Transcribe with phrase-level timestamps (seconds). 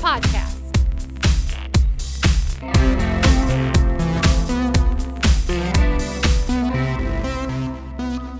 [0.00, 0.56] podcast.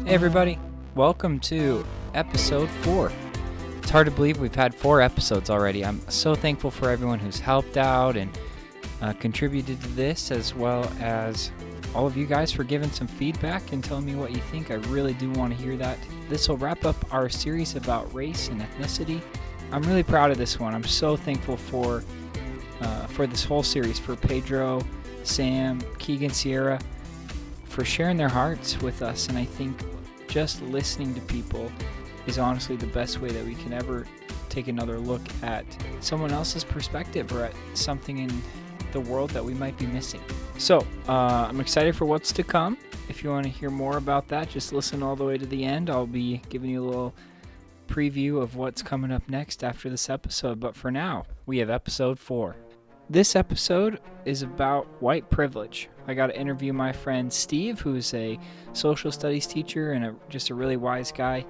[0.07, 0.59] Hey, everybody.
[0.95, 1.85] Welcome to
[2.15, 3.13] episode four.
[3.79, 5.85] It's hard to believe we've had four episodes already.
[5.85, 8.31] I'm so thankful for everyone who's helped out and
[9.03, 11.53] uh, contributed to this, as well as
[11.95, 14.71] all of you guys for giving some feedback and telling me what you think.
[14.71, 15.99] I really do want to hear that.
[16.29, 19.21] This will wrap up our series about race and ethnicity.
[19.73, 20.75] I'm really proud of this one.
[20.75, 22.03] I'm so thankful for
[22.81, 24.83] uh, for this whole series for Pedro,
[25.23, 26.81] Sam, Keegan, Sierra
[27.65, 29.29] for sharing their hearts with us.
[29.29, 29.79] And I think
[30.29, 31.71] just listening to people
[32.27, 34.07] is honestly the best way that we can ever
[34.49, 35.65] take another look at
[36.01, 38.43] someone else's perspective or at something in
[38.93, 40.21] the world that we might be missing.
[40.59, 42.77] So uh, I'm excited for what's to come.
[43.09, 45.65] If you want to hear more about that, just listen all the way to the
[45.65, 45.91] end.
[45.91, 47.15] I'll be giving you a little
[47.91, 50.61] preview of what's coming up next after this episode.
[50.61, 52.57] But for now, we have episode four.
[53.11, 55.89] This episode is about white privilege.
[56.07, 58.39] I got to interview my friend Steve, who's a
[58.73, 61.45] social studies teacher and a, just a really wise guy.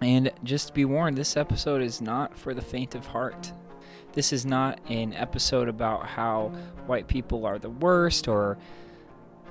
[0.00, 3.52] And just be warned, this episode is not for the faint of heart.
[4.12, 6.48] This is not an episode about how
[6.86, 8.58] white people are the worst or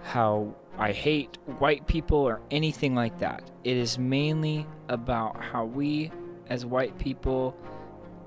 [0.04, 3.50] how I hate white people or anything like that.
[3.64, 6.12] It is mainly about how we,
[6.48, 7.56] as white people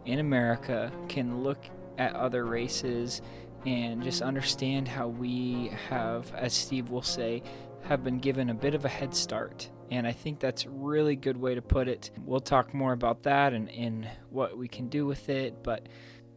[0.04, 1.58] in America, can look
[1.98, 3.22] at other races
[3.66, 7.42] and just understand how we have, as Steve will say,
[7.82, 9.70] have been given a bit of a head start.
[9.90, 12.10] And I think that's a really good way to put it.
[12.24, 15.62] We'll talk more about that and, and what we can do with it.
[15.62, 15.88] But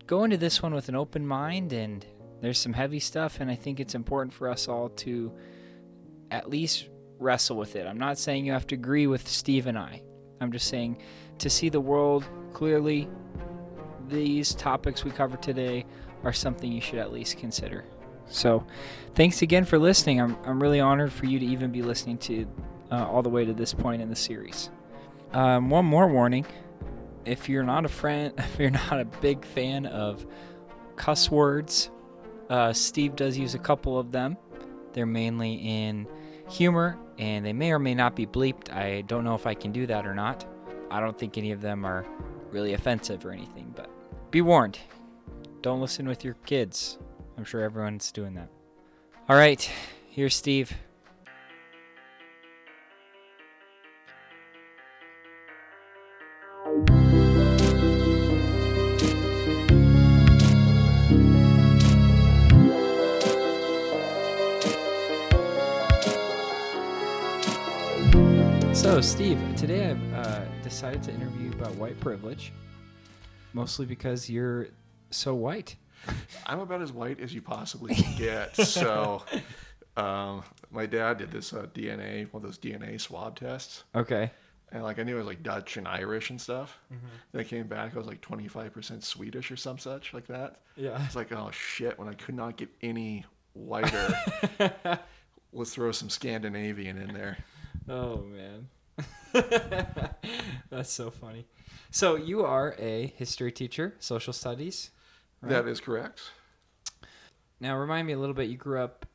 [0.05, 2.05] go into this one with an open mind, and
[2.41, 3.39] there's some heavy stuff.
[3.39, 5.31] And I think it's important for us all to
[6.31, 6.89] at least
[7.19, 7.87] wrestle with it.
[7.87, 10.01] I'm not saying you have to agree with Steve and I,
[10.39, 11.01] I'm just saying
[11.39, 13.07] to see the world clearly,
[14.07, 15.85] these topics we cover today
[16.23, 17.85] are something you should at least consider.
[18.29, 18.65] So,
[19.13, 20.19] thanks again for listening.
[20.19, 22.47] I'm, I'm really honored for you to even be listening to
[22.91, 24.69] uh, all the way to this point in the series.
[25.33, 26.45] Um, one more warning
[27.25, 30.25] if you're not a friend, if you're not a big fan of
[30.95, 31.89] cuss words,
[32.49, 34.37] uh, Steve does use a couple of them.
[34.93, 36.07] They're mainly in
[36.49, 38.71] humor and they may or may not be bleeped.
[38.71, 40.45] I don't know if I can do that or not.
[40.89, 42.05] I don't think any of them are
[42.51, 43.89] really offensive or anything, but
[44.31, 44.79] be warned.
[45.61, 46.97] Don't listen with your kids.
[47.37, 48.49] I'm sure everyone's doing that.
[49.29, 49.69] All right,
[50.09, 50.73] here's Steve.
[68.77, 72.53] So, Steve, today I've uh, decided to interview you about white privilege,
[73.53, 74.67] mostly because you're
[75.09, 75.75] so white.
[76.45, 78.55] I'm about as white as you possibly can get.
[78.55, 79.23] so,
[79.97, 84.29] um, my dad did this uh, DNA, one of those DNA swab tests, Okay.
[84.71, 86.77] and like I knew I was like Dutch and Irish and stuff.
[86.93, 87.07] Mm-hmm.
[87.31, 90.61] Then I came back, I was like 25% Swedish or some such like that.
[90.75, 91.03] Yeah.
[91.05, 94.17] It's like, oh shit, when I could not get any whiter,
[95.51, 97.37] let's throw some Scandinavian in there.
[97.89, 98.67] Oh man.
[100.69, 101.45] That's so funny.
[101.91, 104.89] So you are a history teacher, social studies.
[105.41, 105.49] Right.
[105.51, 106.21] That is correct.
[107.59, 108.49] Now remind me a little bit.
[108.49, 109.05] You grew up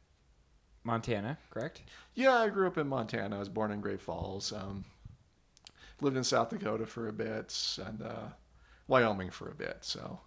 [0.84, 1.82] Montana, correct?
[2.14, 3.36] Yeah, I grew up in Montana.
[3.36, 4.52] I was born in Great Falls.
[4.52, 4.84] Um,
[6.00, 8.28] lived in South Dakota for a bit and uh,
[8.88, 9.78] Wyoming for a bit.
[9.82, 10.18] So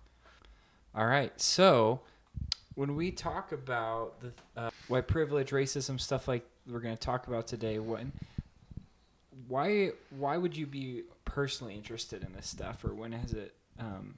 [0.96, 1.40] All right.
[1.40, 2.02] So
[2.76, 7.28] when we talk about the uh, white privilege, racism, stuff like we're going to talk
[7.28, 8.12] about today, when
[9.48, 14.16] why why would you be personally interested in this stuff, or when has it um,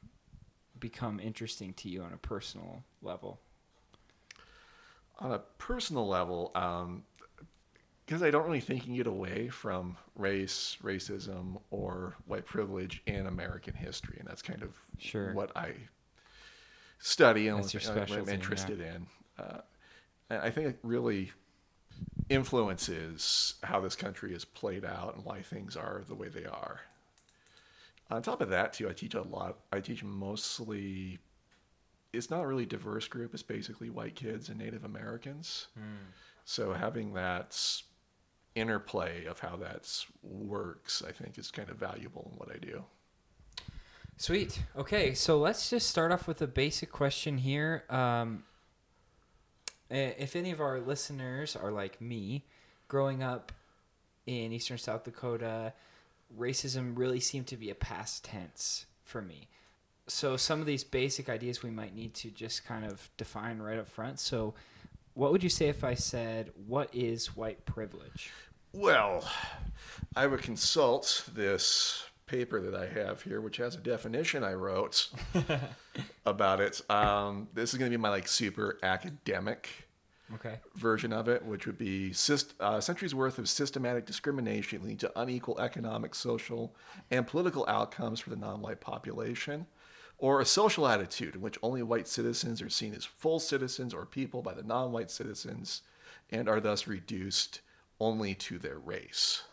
[0.80, 3.40] become interesting to you on a personal level?
[5.20, 7.04] on a personal level, um,
[8.06, 13.02] because I don't really think you can get away from race, racism, or white privilege
[13.06, 15.34] in American history, and that's kind of Sure.
[15.34, 15.74] what I
[17.00, 18.34] study and what I'm specialty, yeah.
[18.34, 19.08] interested in.
[19.38, 19.62] Uh,
[20.30, 21.32] and I think it really
[22.30, 26.82] influences how this country is played out and why things are the way they are.
[28.10, 29.58] On top of that, too, I teach a lot.
[29.72, 31.20] I teach mostly.
[32.14, 33.34] It's not a really diverse group.
[33.34, 35.68] It's basically white kids and Native Americans.
[36.46, 37.60] So having that
[38.56, 39.94] interplay of how that
[40.24, 42.84] works, I think, is kind of valuable in what I do.
[44.16, 44.64] Sweet.
[44.76, 47.84] Okay, so let's just start off with a basic question here.
[47.90, 48.46] Um,
[49.90, 52.46] Eh, if any of our listeners are like me,
[52.88, 53.52] growing up
[54.26, 55.74] in eastern South Dakota,
[56.38, 59.48] racism really seemed to be a past tense for me.
[60.10, 63.78] so some of these basic ideas we might need to just kind of define right
[63.78, 64.20] up front.
[64.20, 64.54] So,
[65.16, 68.32] what would you say if I said, "What is white privilege"?
[68.74, 69.30] Well,
[70.16, 75.10] I would consult this paper that I have here, which has a definition I wrote
[76.26, 76.82] about it.
[76.90, 79.70] Um, this is going to be my like super academic
[80.36, 80.60] Okay.
[80.76, 85.12] version of it, which would be syst- uh, centuries worth of systematic discrimination leading to
[85.20, 86.76] unequal economic, social,
[87.12, 89.66] and political outcomes for the non-white population,
[90.18, 94.06] or a social attitude in which only white citizens are seen as full citizens or
[94.06, 95.84] people by the non-white citizens,
[96.30, 97.62] and are thus reduced
[98.02, 99.44] only to their race.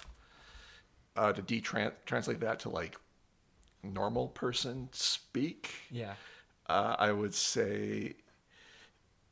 [1.17, 2.97] Uh, to detranslate that to like
[3.85, 6.15] normal person speak, Yeah.
[6.67, 8.15] uh, I would say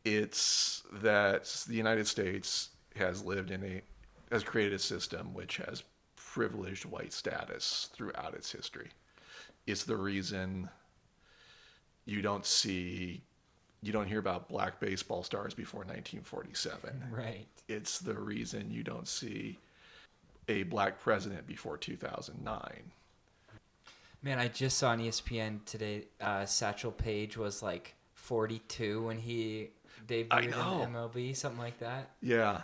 [0.04, 3.82] it's that the United States has lived in a
[4.30, 5.82] has created a system which has
[6.16, 8.90] privileged white status throughout its history.
[9.66, 10.68] It's the reason
[12.04, 13.22] you don't see
[13.82, 17.02] you don't hear about black baseball stars before 1947.
[17.10, 17.46] Right.
[17.68, 19.58] It's the reason you don't see
[20.60, 22.92] a black president before 2009.
[24.22, 26.04] Man, I just saw on ESPN today.
[26.20, 29.70] Uh, Satchel Paige was like 42 when he
[30.06, 30.52] debuted I in.
[30.52, 32.10] MLB, something like that.
[32.20, 32.62] Yeah.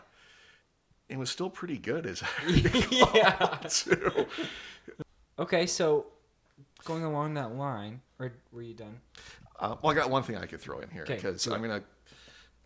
[1.08, 2.22] It was still pretty good as
[2.90, 3.58] yeah.
[3.68, 4.26] too.
[5.38, 6.06] Okay, so
[6.84, 9.00] going along that line, or were you done?
[9.58, 11.82] Uh, well, I got one thing I could throw in here because do I'm gonna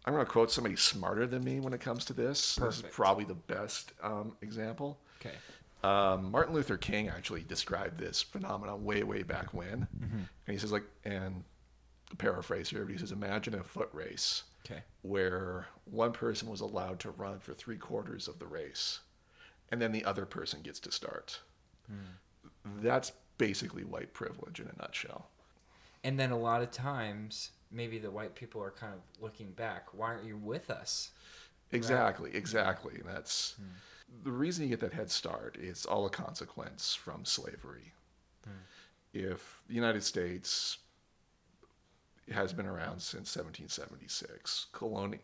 [0.05, 2.57] I'm gonna quote somebody smarter than me when it comes to this.
[2.57, 4.99] This is probably the best um, example.
[5.25, 5.37] Okay.
[5.85, 10.17] Um, Martin Luther King actually described this phenomenon way way back when, Mm-hmm.
[10.17, 11.43] and he says like and
[12.11, 14.83] to paraphrase here, but he says imagine a foot race Okay.
[15.03, 19.01] where one person was allowed to run for three quarters of the race,
[19.71, 21.41] and then the other person gets to start.
[21.89, 22.81] Hmm.
[22.81, 25.27] That's basically white privilege in a nutshell.
[26.05, 29.87] And then a lot of times, maybe the white people are kind of looking back.
[29.95, 31.11] Why aren't you with us?
[31.73, 32.95] Exactly, exactly.
[33.01, 33.65] And that's Hmm.
[34.25, 37.93] The reason you get that head start is all a consequence from slavery.
[38.45, 38.51] Hmm.
[39.13, 40.79] If the United States
[42.31, 45.21] has been around since 1776, coloni-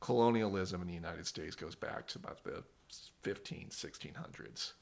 [0.00, 2.62] colonialism in the United States goes back to about the
[3.22, 4.72] 15, 1600s.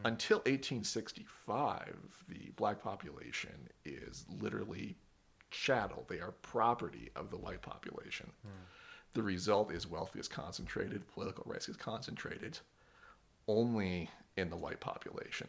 [0.00, 0.06] Hmm.
[0.06, 4.96] Until 1865, the black population is literally
[5.50, 6.04] chattel.
[6.08, 8.30] They are property of the white population.
[9.14, 12.58] The result is wealth is concentrated, political rights is concentrated
[13.48, 15.48] only in the white population.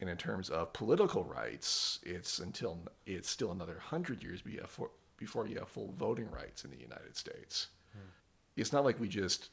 [0.00, 5.58] And in terms of political rights, it's until it's still another hundred years before you
[5.58, 7.68] have full voting rights in the United States.
[7.92, 8.08] Hmm.
[8.56, 9.50] It's not like we just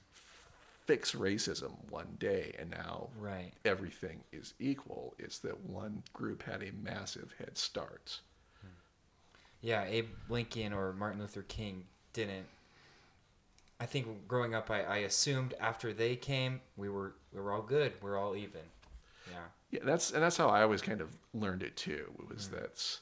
[0.86, 3.54] fix racism one day and now Right.
[3.66, 5.14] everything is equal.
[5.20, 8.20] It's that one group had a massive head start.
[8.62, 8.68] Hmm.
[9.62, 12.48] Yeah, Abe Lincoln or Martin Luther King didn't.
[13.82, 17.64] I think growing up, I, I assumed after they came, we were we were all
[17.64, 17.94] good.
[18.02, 18.62] We're all even.
[19.30, 19.38] Yeah.
[19.72, 22.06] Yeah, that's and that's how I always kind of learned it too.
[22.20, 23.00] It was that,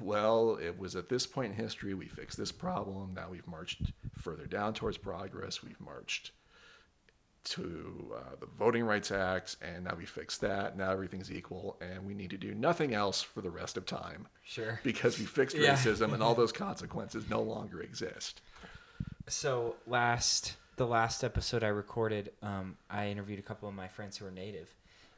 [0.00, 3.14] well, it was at this point in history we fixed this problem.
[3.14, 5.62] Now we've marched further down towards progress.
[5.62, 6.32] We've marched
[7.44, 10.76] to uh, the Voting Rights Act, and now we fixed that.
[10.76, 14.28] Now everything's equal, and we need to do nothing else for the rest of time
[14.44, 14.78] Sure.
[14.84, 15.74] because we fixed Yeah.
[15.74, 18.42] racism, and all those consequences no longer exist.
[19.28, 24.16] So last the last episode I recorded, um, I interviewed a couple of my friends
[24.16, 24.68] who are native,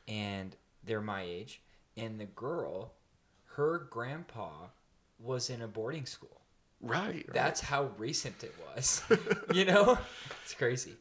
[0.09, 1.61] and they're my age.
[1.97, 2.93] And the girl,
[3.55, 4.51] her grandpa
[5.21, 6.41] was in a boarding school.
[6.81, 7.07] Right.
[7.07, 7.33] right.
[7.33, 9.03] That's how recent it was.
[9.55, 9.97] you know,
[10.43, 10.97] it's crazy.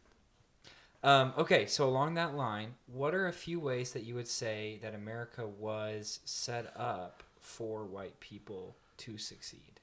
[1.03, 4.79] Um, okay, so along that line, what are a few ways that you would say
[4.81, 9.81] that America was set up for white people to succeed?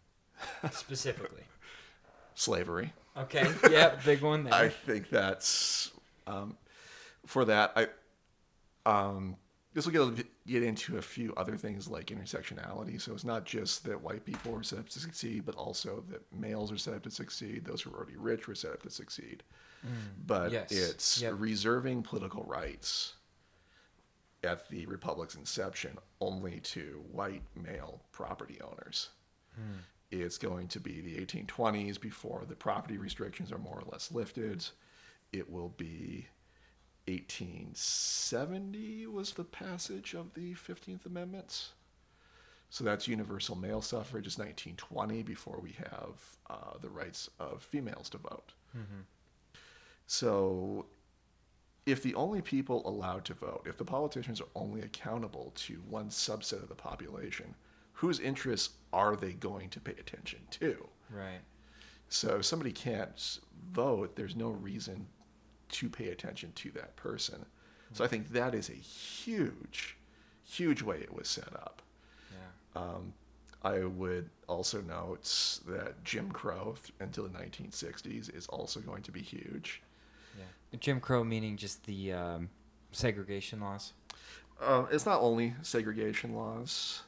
[0.70, 1.42] Specifically.
[2.38, 2.92] Slavery.
[3.16, 3.46] Okay.
[3.70, 4.04] Yep.
[4.04, 4.54] Big one there.
[4.54, 5.90] I think that's
[6.26, 6.56] um,
[7.26, 7.72] for that.
[7.76, 7.88] I
[8.86, 9.36] um,
[9.74, 13.00] this will get, get into a few other things like intersectionality.
[13.00, 16.22] So it's not just that white people are set up to succeed, but also that
[16.32, 17.64] males are set up to succeed.
[17.64, 19.42] Those who are already rich were set up to succeed.
[20.26, 20.52] But Mm.
[20.52, 20.72] Yes.
[20.72, 21.34] it's Yep.
[21.38, 23.14] reserving political rights
[24.42, 29.10] at the republic's inception only to white male property owners.
[29.54, 29.78] Hmm.
[30.10, 34.66] It's going to be the 1820s before the property restrictions are more or less lifted.
[35.32, 36.26] It will be
[37.06, 41.72] 1870 was the passage of the 15th Amendment.
[42.70, 48.10] So that's universal male suffrage is 1920 before we have uh, the rights of females
[48.10, 48.52] to vote.
[50.06, 50.86] So
[51.86, 56.10] if the only people allowed to vote, if the politicians are only accountable to one
[56.10, 57.54] subset of the population,
[57.98, 60.86] whose interests are they going to pay attention to?
[61.10, 61.40] Right.
[62.08, 63.38] So if somebody can't
[63.72, 65.06] vote, there's no reason
[65.70, 67.44] to pay attention to that person.
[67.92, 69.96] So I think that is a huge,
[70.44, 71.82] huge way it was set up.
[72.30, 72.82] Yeah.
[72.82, 73.12] Um,
[73.64, 79.22] I would also note that Jim Crow until the 1960s is also going to be
[79.22, 79.82] huge.
[80.38, 80.78] Yeah.
[80.78, 82.48] Jim Crow meaning just the um,
[82.92, 83.92] segregation laws.
[84.60, 87.02] Uh, it's not only segregation laws.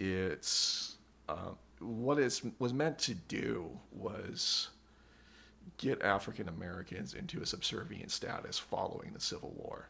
[0.00, 0.96] It's
[1.28, 4.68] um, what it was meant to do was
[5.78, 9.88] get African Americans into a subservient status following the Civil War.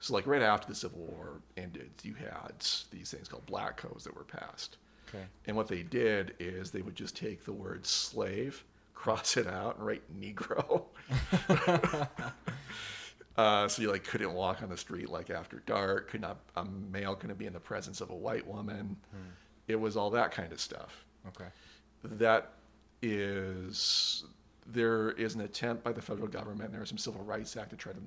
[0.00, 2.54] So, like right after the Civil War ended, you had
[2.90, 4.78] these things called black codes that were passed.
[5.08, 5.24] Okay.
[5.46, 9.78] And what they did is they would just take the word slave, cross it out,
[9.78, 10.86] and write Negro.
[13.36, 16.10] uh, so you like couldn't walk on the street like after dark.
[16.10, 18.96] Could not a male couldn't be in the presence of a white woman.
[19.68, 21.04] It was all that kind of stuff.
[21.28, 21.48] Okay.
[22.04, 22.52] That
[23.00, 24.24] is
[24.66, 26.72] there is an attempt by the federal government.
[26.72, 28.02] There is some Civil Rights Act to try to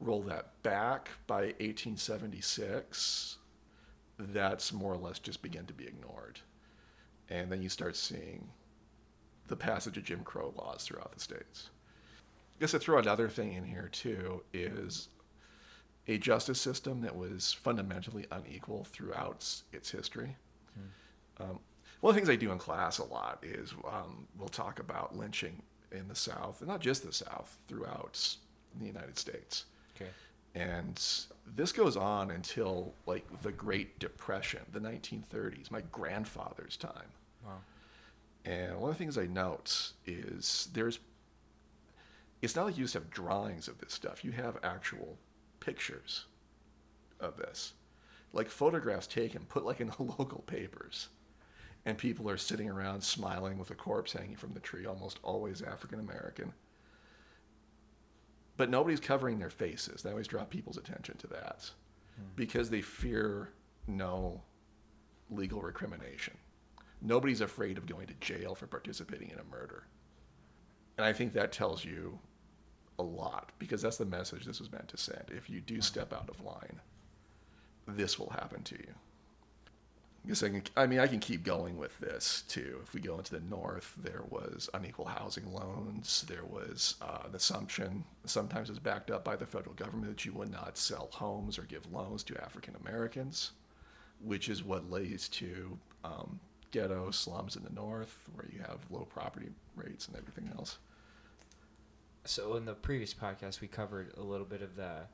[0.00, 3.36] roll that back by 1876.
[4.18, 6.40] That's more or less just began to be ignored,
[7.28, 8.48] and then you start seeing
[9.46, 11.70] the passage of Jim Crow laws throughout the states.
[12.56, 15.08] I guess to throw another thing in here too is
[16.08, 20.36] a justice system that was fundamentally unequal throughout its history.
[21.40, 21.58] Um,
[22.00, 25.16] one of the things I do in class a lot is um, we'll talk about
[25.16, 25.60] lynching
[25.92, 28.36] in the South, and not just the South, throughout
[28.78, 29.64] the United States.
[29.96, 30.10] Okay.
[30.54, 31.02] And
[31.56, 37.10] this goes on until like the Great Depression, the 1930s, my grandfather's time.
[37.44, 37.58] Wow.
[38.44, 41.00] And one of the things I note is there's,
[42.42, 44.24] it's not like you just have drawings of this stuff.
[44.24, 45.16] You have actual
[45.60, 46.24] pictures
[47.20, 47.74] of this,
[48.32, 51.08] like photographs taken, put like in the local papers,
[51.84, 55.62] and people are sitting around smiling with a corpse hanging from the tree, almost always
[55.62, 56.52] African American.
[58.56, 60.02] But nobody's covering their faces.
[60.02, 61.70] They always draw people's attention to that
[62.16, 62.24] hmm.
[62.34, 63.50] because they fear
[63.86, 64.42] no
[65.30, 66.36] legal recrimination.
[67.00, 69.84] Nobody's afraid of going to jail for participating in a murder.
[70.96, 72.18] And I think that tells you
[72.98, 75.30] a lot because that's the message this was meant to send.
[75.30, 75.80] If you do hmm.
[75.80, 76.80] step out of line,
[77.96, 78.94] this will happen to you.
[80.24, 82.80] I guess I can, I mean, I can keep going with this too.
[82.82, 86.24] If we go into the north, there was unequal housing loans.
[86.28, 90.32] There was uh, an assumption, sometimes it's backed up by the federal government, that you
[90.34, 93.52] would not sell homes or give loans to African Americans,
[94.22, 96.38] which is what leads to um,
[96.72, 100.76] ghetto slums in the north, where you have low property rates and everything else.
[102.24, 105.06] So in the previous podcast, we covered a little bit of the,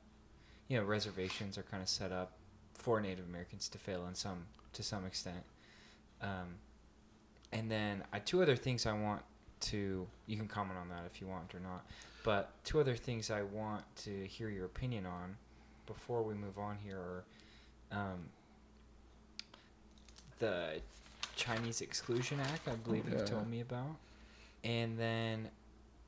[0.67, 2.33] you know, reservations are kind of set up
[2.75, 5.43] for Native Americans to fail in some to some extent.
[6.21, 6.55] Um,
[7.51, 9.21] and then uh, two other things I want
[9.61, 11.85] to you can comment on that if you want or not.
[12.23, 15.35] But two other things I want to hear your opinion on
[15.85, 17.23] before we move on here are
[17.91, 18.29] um,
[20.39, 20.81] the
[21.35, 22.67] Chinese Exclusion Act.
[22.67, 23.19] I believe Yeah.
[23.19, 23.95] you've told me about,
[24.63, 25.49] and then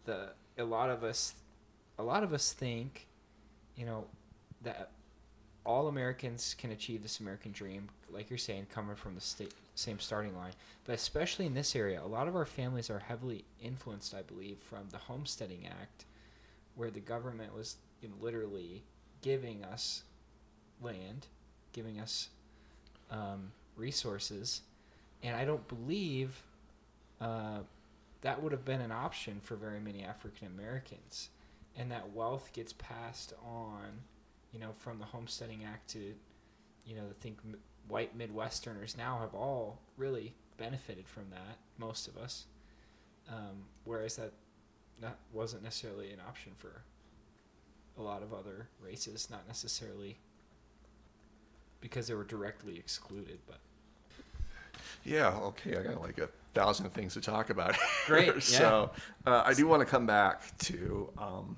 [0.06, 1.36] the a lot of us
[2.00, 3.08] a lot of us think
[3.76, 4.06] you know
[4.64, 4.90] that
[5.68, 10.36] all Americans can achieve this American dream like you're saying coming from the same starting
[10.36, 10.54] line.
[10.86, 14.58] But especially in this area a lot of our families are heavily influenced I believe
[14.58, 16.06] from the homesteading act
[16.76, 18.84] where the government was you know, literally
[19.22, 20.04] giving us
[20.82, 21.28] land
[21.78, 22.30] giving us
[23.12, 24.62] um, resources.
[25.22, 26.42] And I don't believe
[27.22, 27.60] uh,
[28.22, 31.30] that would have been an option for very many African Americans,
[31.78, 34.02] and that wealth gets passed on,
[34.58, 36.00] you know, from the Homesteading Act to,
[36.86, 41.58] you know, I think m- white Midwesterners now have all really benefited from that.
[41.78, 42.46] Most of us,
[43.30, 44.32] um, whereas that
[45.00, 46.82] that wasn't necessarily an option for
[48.00, 50.18] a lot of other races, not necessarily
[51.80, 53.60] because they were directly excluded, but
[55.06, 55.78] Yeah, okay.
[55.78, 57.76] I got like a thousand things to talk about.
[58.08, 58.34] Great, here.
[58.38, 58.42] yeah.
[58.42, 58.92] So
[59.28, 61.58] uh, I do want to come back to um,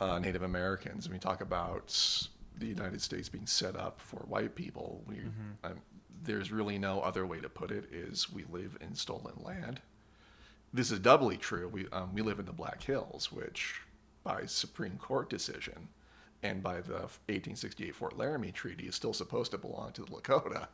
[0.00, 1.06] uh, Native Americans.
[1.06, 2.18] and We talk about
[2.56, 5.02] the United States being set up for white people.
[5.06, 5.20] We,
[5.64, 5.80] um,
[6.22, 7.86] there's really no other way to put it.
[7.92, 9.80] Is we live in stolen land.
[10.72, 11.68] This is doubly true.
[11.68, 13.80] We um, we live in the Black Hills, which
[14.22, 15.88] by Supreme Court decision
[16.42, 16.94] and by the
[17.28, 20.68] 1868 Fort Laramie Treaty is still supposed to belong to the Lakota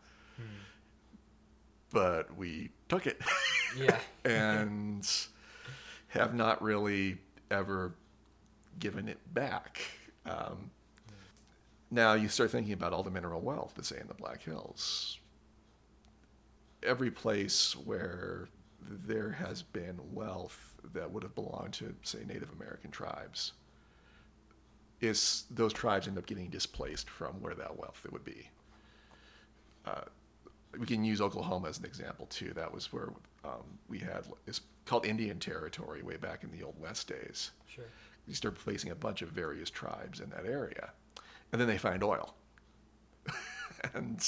[1.93, 3.21] but we took it
[3.79, 5.09] yeah, and
[6.09, 7.19] have not really
[7.51, 7.95] ever
[8.81, 9.81] given it back.
[10.27, 10.71] Um,
[11.91, 15.19] now you start thinking about all the mineral wealth, say in the Black Hills.
[16.83, 18.49] every place where
[19.07, 23.53] there has been wealth that would have belonged to, say, Native American tribes,
[25.01, 28.49] is those tribes end up getting displaced from where that wealth would be.
[29.87, 30.03] Uh,
[30.79, 32.53] we can use Oklahoma as an example too.
[32.55, 33.13] That was where
[33.45, 37.51] um, we had it's called Indian Territory way back in the old West days.
[37.67, 37.85] Sure.
[38.31, 40.91] You start placing a bunch of various tribes in that area,
[41.51, 42.37] and then they find oil,
[43.93, 44.25] and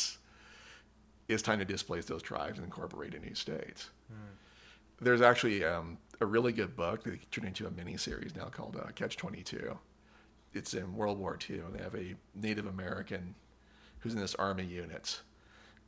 [1.28, 3.86] it's time to displace those tribes and incorporate a new state.
[5.00, 8.76] There's actually um, a really good book that turned into a mini series now called
[8.76, 9.78] uh, Catch Twenty Two.
[10.52, 13.36] It's in World War II, and they have a Native American
[14.00, 15.20] who's in this army unit,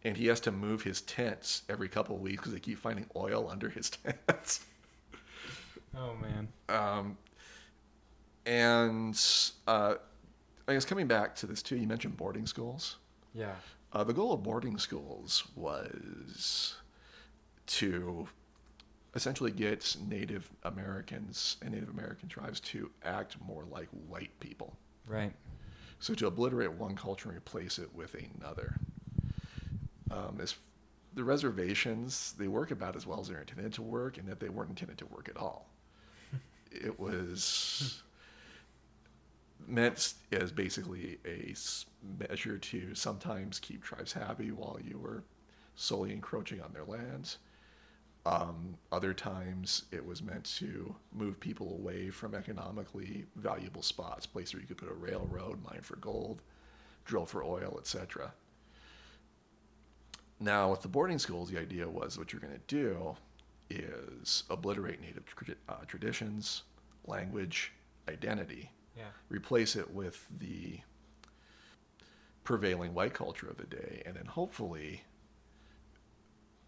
[0.04, 3.06] and he has to move his tents every couple of weeks because they keep finding
[3.16, 4.60] oil under his tents.
[5.96, 6.48] Oh man.
[6.68, 7.18] Um,
[8.46, 9.20] and
[9.66, 9.94] uh,
[10.66, 12.96] I guess coming back to this too, you mentioned boarding schools.
[13.34, 13.54] Yeah.
[13.92, 16.76] Uh, the goal of boarding schools was
[17.66, 18.26] to
[19.14, 24.76] essentially get Native Americans and Native American tribes to act more like white people.
[25.06, 25.32] Right.
[26.00, 28.74] So to obliterate one culture and replace it with another.
[30.10, 30.56] Um, as
[31.14, 34.48] the reservations, they work about as well as they're intended to work, and that they
[34.48, 35.68] weren't intended to work at all.
[36.72, 38.02] it was
[39.66, 41.54] meant as basically a
[42.28, 45.22] measure to sometimes keep tribes happy while you were
[45.74, 47.38] solely encroaching on their lands.
[48.26, 54.54] Um, other times, it was meant to move people away from economically valuable spots, places
[54.54, 56.40] where you could put a railroad, mine for gold,
[57.04, 58.32] drill for oil, etc.
[60.40, 63.14] Now, with the boarding schools, the idea was what you're going to do
[63.68, 65.24] is obliterate native
[65.68, 66.62] uh, traditions,
[67.06, 67.72] language,
[68.08, 69.04] identity, Yeah.
[69.28, 70.78] replace it with the
[72.44, 75.02] prevailing white culture of the day, and then hopefully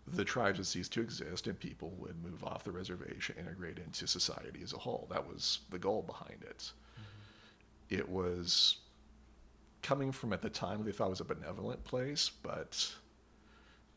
[0.06, 4.06] the tribes would cease to exist and people would move off the reservation, integrate into
[4.06, 5.06] society as a whole.
[5.10, 6.70] That was the goal behind it.
[6.94, 7.94] Mm-hmm.
[7.98, 8.78] It was
[9.82, 12.92] coming from at the time they thought it was a benevolent place, but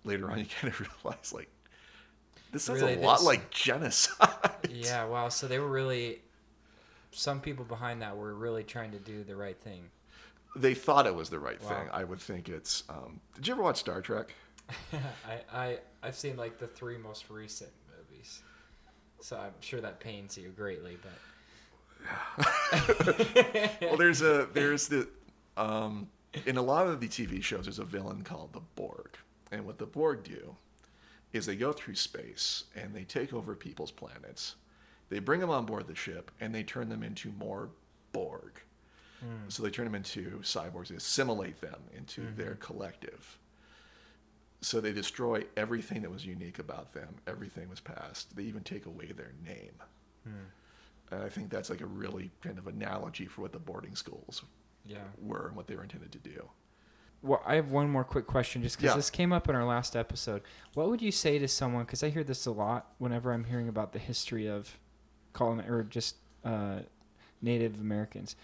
[0.03, 1.49] later on you kind of realize like
[2.51, 4.69] this sounds Really, a lot like genocide.
[4.71, 5.05] Yeah.
[5.05, 5.29] Wow.
[5.29, 6.21] So they were really.
[7.11, 9.83] Some people behind that were really trying to do the right thing.
[10.55, 11.69] They thought it was the right Wow.
[11.69, 11.89] thing.
[11.91, 12.83] I would think it's.
[12.89, 14.33] Um, did you ever watch Star Trek?
[15.27, 18.41] I, I I've seen like the three most recent movies,
[19.19, 20.97] so I'm sure that pains you greatly.
[21.01, 21.11] But
[23.81, 25.07] well, there's a there's the
[25.57, 26.07] um,
[26.45, 29.17] in a lot of the TV shows there's a villain called the Borg,
[29.51, 30.55] and what the Borg do
[31.33, 34.55] is they go through space and they take over people's planets.
[35.09, 37.69] They bring them on board the ship and they turn them into more
[38.11, 38.61] Borg.
[39.19, 39.49] Hmm.
[39.49, 40.87] So they turn them into cyborgs.
[40.87, 42.35] They assimilate them into mm-hmm.
[42.37, 43.37] their collective.
[44.61, 47.15] So they destroy everything that was unique about them.
[47.27, 48.35] Everything was past.
[48.35, 49.73] They even take away their name.
[50.23, 51.11] Hmm.
[51.11, 54.43] And I think that's like a really kind of analogy for what the boarding schools
[54.85, 54.97] yeah.
[55.21, 56.47] were and what they were intended to do.
[57.21, 58.95] Well, I have one more quick question, just because Yeah.
[58.95, 60.41] this came up in our last episode.
[60.73, 61.83] What would you say to someone?
[61.83, 64.77] Because I hear this a lot whenever I'm hearing about the history of
[65.39, 66.80] colon or just uh,
[67.41, 68.36] Native Americans,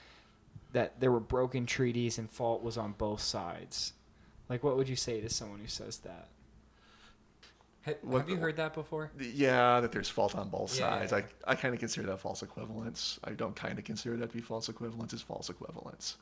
[0.72, 3.94] that there were broken treaties and fault was on both sides.
[4.50, 6.28] Like, what would you say to someone who says that?
[7.86, 9.12] Ha- What- have you heard that before?
[9.20, 11.12] Yeah, that there's fault on both Yeah, sides.
[11.12, 11.22] yeah.
[11.48, 13.20] I, I kind of consider that false equivalence.
[13.24, 15.14] I don't kind of consider that to be false equivalence.
[15.14, 16.18] It's false equivalence.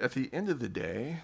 [0.00, 1.20] At the end of the day,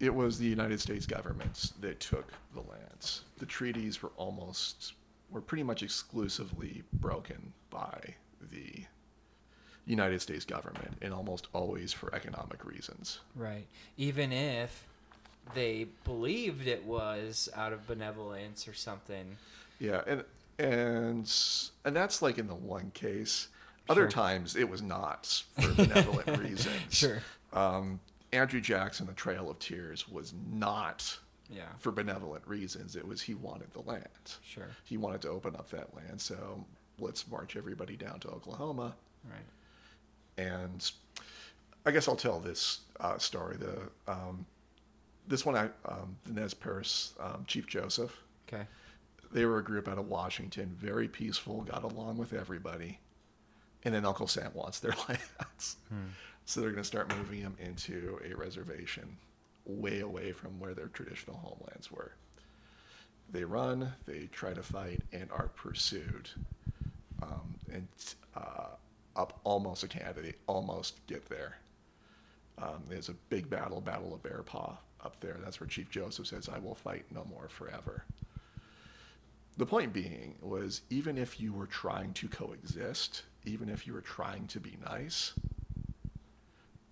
[0.00, 3.22] it was the United States government that took the lands.
[3.38, 4.94] The treaties were almost,
[5.32, 8.14] were pretty much exclusively broken by
[8.50, 8.84] the
[9.86, 13.18] United States government and almost always for economic reasons.
[13.34, 13.66] Right.
[13.96, 14.86] Even if
[15.54, 19.36] they believed it was out of benevolence or something.
[19.80, 20.24] Yeah, and
[20.58, 21.32] and
[21.84, 23.48] and that's like in the one case.
[23.88, 24.10] Other Sure.
[24.10, 25.26] times it was not
[25.60, 26.74] for benevolent reasons.
[26.90, 27.18] Sure.
[27.52, 27.98] Um,
[28.32, 31.18] Andrew Jackson, The Trail of Tears, was not
[31.52, 31.68] Yeah.
[31.78, 32.96] for benevolent reasons.
[32.96, 34.08] It was he wanted the land.
[34.42, 34.68] Sure.
[34.84, 36.20] He wanted to open up that land.
[36.20, 36.64] So
[36.98, 38.94] let's march everybody down to Oklahoma.
[39.28, 40.44] Right.
[40.44, 40.90] And
[41.84, 43.56] I guess I'll tell this uh, story.
[43.56, 44.46] The um,
[45.28, 48.22] this one, I um, the Nez Perce um, Chief Joseph.
[48.48, 48.64] Okay.
[49.32, 52.98] They were a group out of Washington, very peaceful, got along with everybody.
[53.84, 55.76] And then Uncle Sam wants their lands.
[56.44, 59.16] So they're going to start moving them into a reservation
[59.64, 62.12] way away from where their traditional homelands were.
[63.30, 66.28] They run, they try to fight, and are pursued.
[67.22, 67.88] Um, and
[68.36, 68.76] uh,
[69.16, 71.58] up almost a Canada, they almost get there.
[72.58, 75.38] Um, there's a big battle, Battle of Bear Paw, up there.
[75.42, 78.04] That's where Chief Joseph says, I will fight no more forever.
[79.56, 84.00] The point being was even if you were trying to coexist, even if you were
[84.00, 85.32] trying to be nice,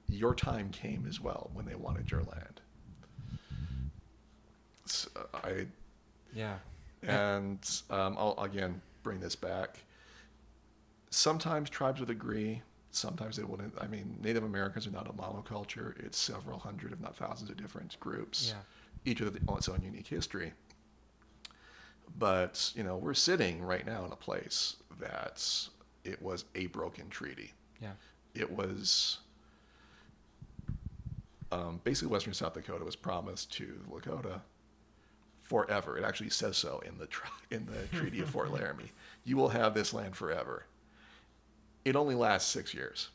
[0.09, 2.60] your time came as well when they wanted your land.
[4.91, 5.67] So I
[6.35, 6.57] Yeah.
[7.03, 7.59] and
[7.91, 9.81] um, I'll again bring this back.
[11.11, 12.63] Sometimes tribes would agree.
[12.93, 13.75] Sometimes they wouldn't.
[13.81, 15.99] I mean, Native Americans are not a monoculture.
[16.05, 18.49] It's several hundred, if not thousands, of different groups.
[18.53, 18.63] Yeah.
[19.11, 20.53] Each with its own unique history.
[22.19, 25.45] But you know, we're sitting right now in a place that
[26.05, 27.53] it was a broken treaty.
[27.81, 27.93] Yeah.
[28.35, 29.19] It was
[31.53, 34.41] um, basically Western South Dakota was promised to the Lakota
[35.55, 35.99] forever.
[35.99, 37.09] It actually says so in the
[37.55, 38.93] in the Treaty of Fort Laramie.
[39.25, 40.65] You will have this land forever.
[41.85, 43.09] It only lasts six years.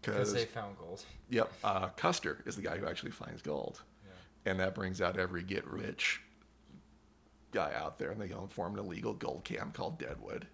[0.00, 1.04] Because Because they found gold.
[1.28, 4.50] yep, uh, Custer is the guy who actually finds gold, Yeah.
[4.52, 6.22] and that brings out every get rich
[7.52, 10.46] guy out there, and they go and form an illegal gold camp called Deadwood.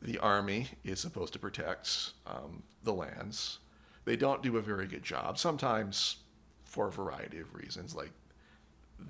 [0.00, 3.58] The army is supposed to protect um, the lands.
[4.04, 5.38] They don't do a very good job.
[5.38, 6.16] Sometimes,
[6.64, 8.10] for a variety of reasons, like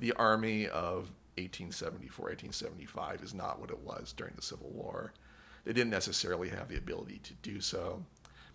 [0.00, 5.12] the army of 1874, 1875 is not what it was during the Civil War.
[5.64, 8.05] They didn't necessarily have the ability to do so,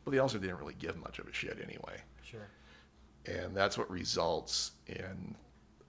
[0.04, 2.02] but they also didn't really give much of a shit anyway.
[2.23, 2.47] Sure.
[3.26, 5.36] And that's what results in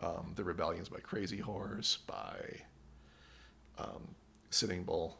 [0.01, 2.37] um, the rebellions by Crazy Horse, by
[3.79, 4.09] um,
[4.51, 5.17] Sitting Bull,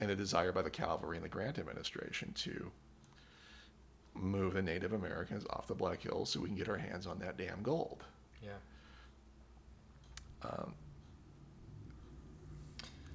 [0.00, 2.70] and a desire by the cavalry and the Grant administration to
[4.14, 7.18] move the Native Americans off the Black Hills so we can get our hands on
[7.20, 8.04] that damn gold.
[8.42, 8.50] Yeah.
[10.44, 10.74] Um,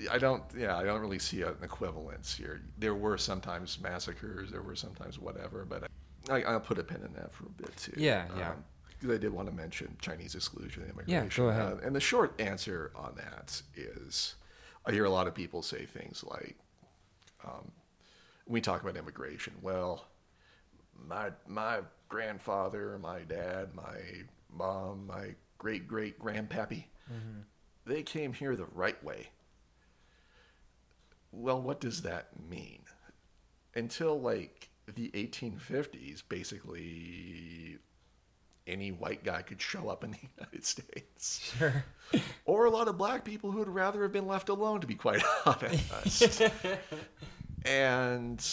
[0.09, 2.61] I don't, yeah, I don't really see an equivalence here.
[2.77, 5.89] There were sometimes massacres, there were sometimes whatever, but
[6.29, 7.93] I, I'll put a pin in that for a bit too.
[7.97, 8.53] Yeah, yeah.
[8.87, 11.73] Because I did want to mention Chinese exclusion and Yeah, go ahead.
[11.73, 14.35] Uh, and the short answer on that is
[14.85, 16.57] I hear a lot of people say things like,
[17.45, 17.71] um,
[18.47, 19.53] we talk about immigration.
[19.61, 20.05] Well,
[21.07, 23.97] my my grandfather, my dad, my
[24.51, 27.41] mom, my great great grandpappy, Mm-hmm.
[27.85, 29.29] they came here the right way.
[31.31, 32.81] Well, what does that mean?
[33.75, 37.77] Until like the 1850s, basically
[38.67, 41.53] any white guy could show up in the United States.
[41.57, 41.83] Sure.
[42.45, 44.95] Or a lot of black people who would rather have been left alone, to be
[44.95, 46.41] quite honest.
[47.65, 48.43] and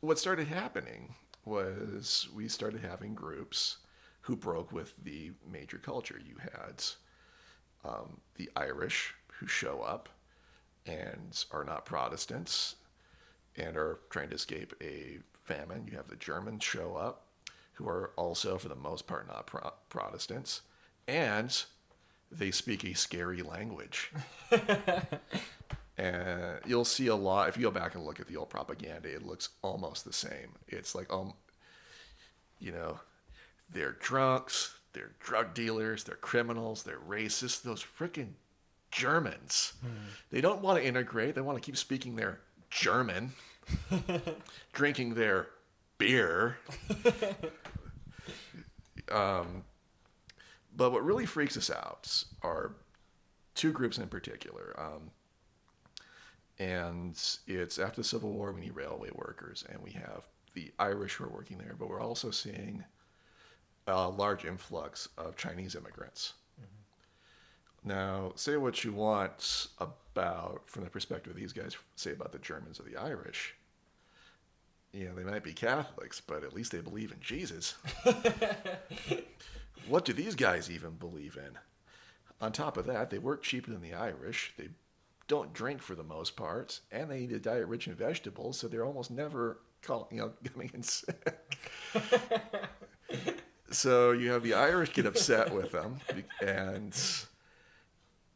[0.00, 3.76] what started happening was we started having groups
[4.28, 6.20] who broke with the major culture.
[6.22, 6.84] You had
[7.82, 10.10] um, the Irish who show up
[10.84, 12.74] and are not Protestants
[13.56, 15.88] and are trying to escape a famine.
[15.90, 17.24] You have the Germans show up
[17.72, 20.60] who are also, for the most part, not pro- Protestants.
[21.06, 21.64] And
[22.30, 24.12] they speak a scary language.
[25.96, 29.12] and you'll see a lot if you go back and look at the old propaganda
[29.12, 31.32] it looks almost the same it's like um
[32.60, 33.00] you know
[33.72, 38.30] they're drunks they're drug dealers they're criminals they're racists those freaking
[38.90, 39.74] germans
[40.30, 43.32] they don't want to integrate they want to keep speaking their german
[44.72, 45.48] drinking their
[45.98, 46.56] beer
[49.12, 49.62] um,
[50.74, 52.72] but what really freaks us out are
[53.58, 54.72] two groups in particular.
[54.78, 55.10] Um,
[56.60, 61.14] and it's after the Civil War, we need railway workers, and we have the Irish
[61.14, 62.84] who are working there, but we're also seeing
[63.88, 66.34] a large influx of Chinese immigrants.
[66.60, 67.88] Mm-hmm.
[67.88, 72.38] Now, say what you want about, from the perspective of these guys, say about the
[72.38, 73.54] Germans or the Irish.
[74.92, 77.74] You know, they might be Catholics, but at least they believe in Jesus.
[79.88, 81.58] what do these guys even believe in?
[82.40, 84.54] On top of that, they work cheaper than the Irish.
[84.56, 84.68] They
[85.26, 88.68] don't drink for the most part, and they eat a diet rich in vegetables, so
[88.68, 91.38] they're almost never call, you know, coming in sick.
[93.70, 95.98] so you have the Irish get upset with them,
[96.44, 96.94] and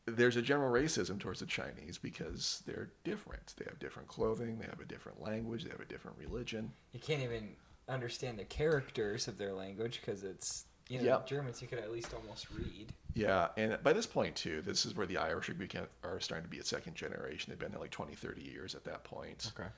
[0.06, 3.54] there's a general racism towards the Chinese because they're different.
[3.56, 6.72] They have different clothing, they have a different language, they have a different religion.
[6.92, 7.50] You can't even
[7.88, 11.26] understand the characters of their language because it's you know Yep.
[11.28, 12.92] Germans you could at least almost read.
[13.14, 16.44] Yeah, and by this point too, this is where the Irish are, become, are starting
[16.44, 17.50] to be a second generation.
[17.50, 19.68] They've been there like 20, 30 years at that point, Okay.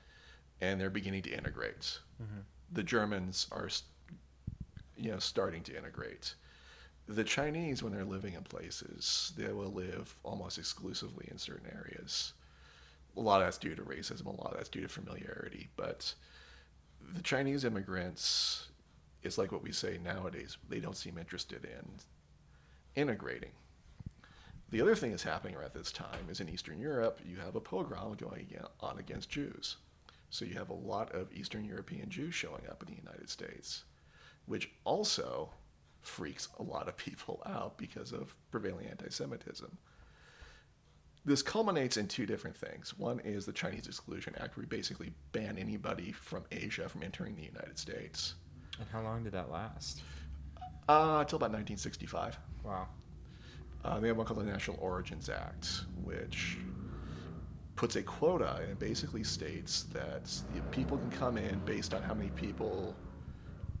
[0.61, 1.99] and they're beginning to integrate.
[2.21, 2.39] Mm-hmm.
[2.71, 3.83] The Germans are, s-
[4.97, 6.35] you know, starting to integrate.
[7.07, 12.33] The Chinese, when they're living in places, they will live almost exclusively in certain areas.
[13.15, 14.25] A lot of that's due to racism.
[14.25, 15.69] A lot of that's due to familiarity.
[15.75, 16.13] But
[17.13, 18.69] the Chinese immigrants,
[19.21, 20.57] it's like what we say nowadays.
[20.67, 21.85] They don't seem interested in
[22.95, 23.51] integrating.
[24.71, 27.61] The other thing that's happening around this time is in Eastern Europe, you have a
[27.61, 28.47] pogrom going
[28.81, 29.77] on against Jews.
[30.31, 33.83] So you have a lot of Eastern European Jews showing up in the United States,
[34.45, 35.49] which also
[36.01, 39.77] freaks a lot of people out because of prevailing anti Semitism.
[41.25, 42.95] This culminates in two different things.
[42.97, 47.35] One is the Chinese Exclusion Act, where we basically ban anybody from Asia from entering
[47.35, 48.35] the United States.
[48.79, 50.01] And how long did that last?
[50.87, 52.37] Uh, until about 1965.
[52.63, 52.87] Wow.
[53.83, 56.57] Uh, they have one called the National Origins Act, which
[57.75, 60.31] puts a quota and it basically states that
[60.71, 62.95] people can come in based on how many people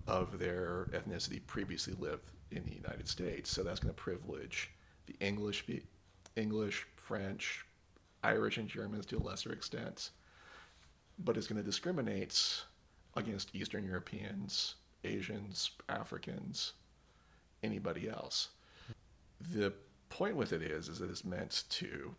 [0.07, 3.49] of their ethnicity previously lived in the United States.
[3.49, 4.71] So that's going to privilege
[5.07, 5.65] the English,
[6.35, 7.65] English, French,
[8.23, 10.11] Irish, and Germans to a lesser extent,
[11.19, 12.63] but it's going to discriminate
[13.15, 16.73] against Eastern Europeans, Asians, Africans,
[17.63, 18.49] anybody else.
[19.53, 19.73] The
[20.09, 22.15] point with it is, is that it's meant to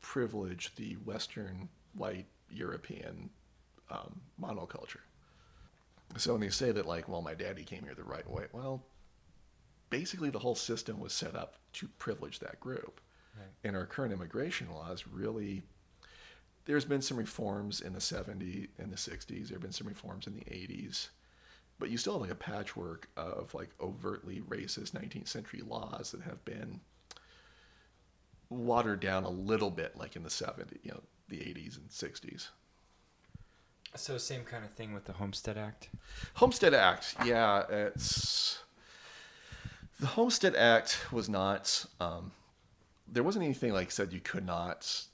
[0.00, 3.30] privilege the Western white European
[3.90, 5.00] um, monoculture.
[6.16, 8.84] So when they say that, like, well, my daddy came here the right way, well,
[9.90, 13.00] basically the whole system was set up to privilege that group.
[13.36, 13.48] Right.
[13.64, 15.62] And our current immigration laws really,
[16.64, 19.48] there's been some reforms in the 70s and the 60s.
[19.48, 21.08] There have been some reforms in the 80s.
[21.78, 26.22] But you still have like a patchwork of like overtly racist 19th century laws that
[26.22, 26.80] have been
[28.50, 32.48] watered down a little bit, like in the 70s, you know, the 80s and 60s.
[33.94, 35.90] So same kind of thing with the Homestead Act.
[36.34, 38.60] Homestead Act, yeah, it's
[40.00, 41.84] the Homestead Act was not.
[42.00, 42.32] Um,
[43.06, 45.04] there wasn't anything like said you could not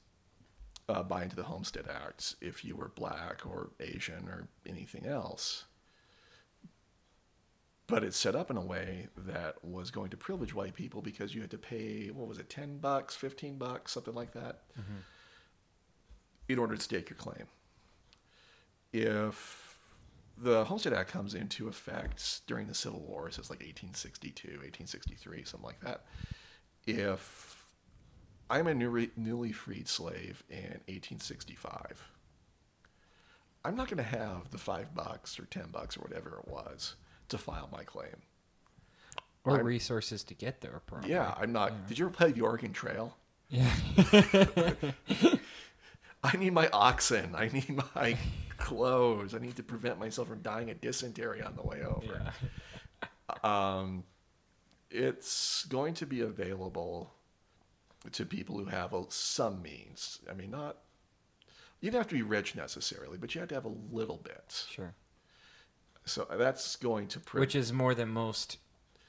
[0.89, 5.65] uh, buy into the Homestead Act if you were black or Asian or anything else
[7.89, 11.35] but it's set up in a way that was going to privilege white people because
[11.35, 14.99] you had to pay what was it 10 bucks 15 bucks something like that mm-hmm.
[16.49, 17.47] in order to stake your claim
[18.93, 19.79] if
[20.37, 25.45] the homestead act comes into effect during the civil war so it's like 1862 1863
[25.45, 26.05] something like that
[26.87, 27.65] if
[28.51, 32.09] i'm a new, newly freed slave in 1865
[33.65, 36.95] i'm not going to have the five bucks or ten bucks or whatever it was
[37.29, 38.23] to file my claim.
[39.45, 41.11] Or I'm, resources to get there, probably.
[41.11, 41.71] Yeah, I'm not.
[41.71, 41.79] Yeah.
[41.89, 43.17] Did you ever play the Oregon Trail?
[43.49, 43.71] Yeah.
[46.23, 47.35] I need my oxen.
[47.35, 48.19] I need my
[48.59, 49.35] clothes.
[49.35, 52.33] I need to prevent myself from dying of dysentery on the way over.
[53.43, 53.79] Yeah.
[53.79, 54.05] um,
[54.91, 57.15] it's going to be available
[58.13, 60.21] to people who have some means.
[60.31, 60.79] I mean, not
[61.81, 64.65] you don't have to be rich necessarily, but you have to have a little bit.
[64.69, 64.95] Sure.
[66.05, 68.59] So that's going to which is more than most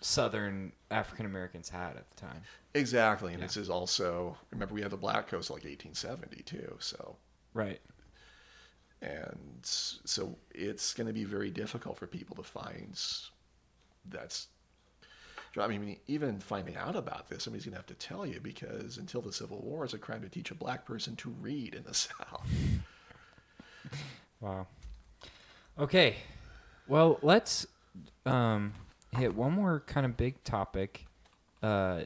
[0.02, 2.42] Southern African Americans had at the time.
[2.74, 3.48] Exactly, and yeah.
[3.48, 6.76] this is also remember we had the Black Codes like 1870 too.
[6.80, 7.16] So
[7.54, 7.80] right,
[9.02, 13.00] and so it's going to be very difficult for people to find
[14.10, 14.48] that's.
[15.60, 18.98] I mean, even finding out about this, somebody's going to have to tell you because
[18.98, 21.84] until the Civil War, it's a crime to teach a black person to read in
[21.84, 22.48] the South.
[24.40, 24.68] Wow.
[25.80, 26.18] Okay,
[26.88, 27.66] well, let's
[28.26, 28.74] um,
[29.12, 31.06] hit one more kind of big topic
[31.64, 32.02] uh,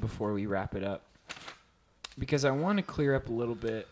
[0.00, 1.02] before we wrap it up,
[2.18, 3.88] because I want to clear up a little bit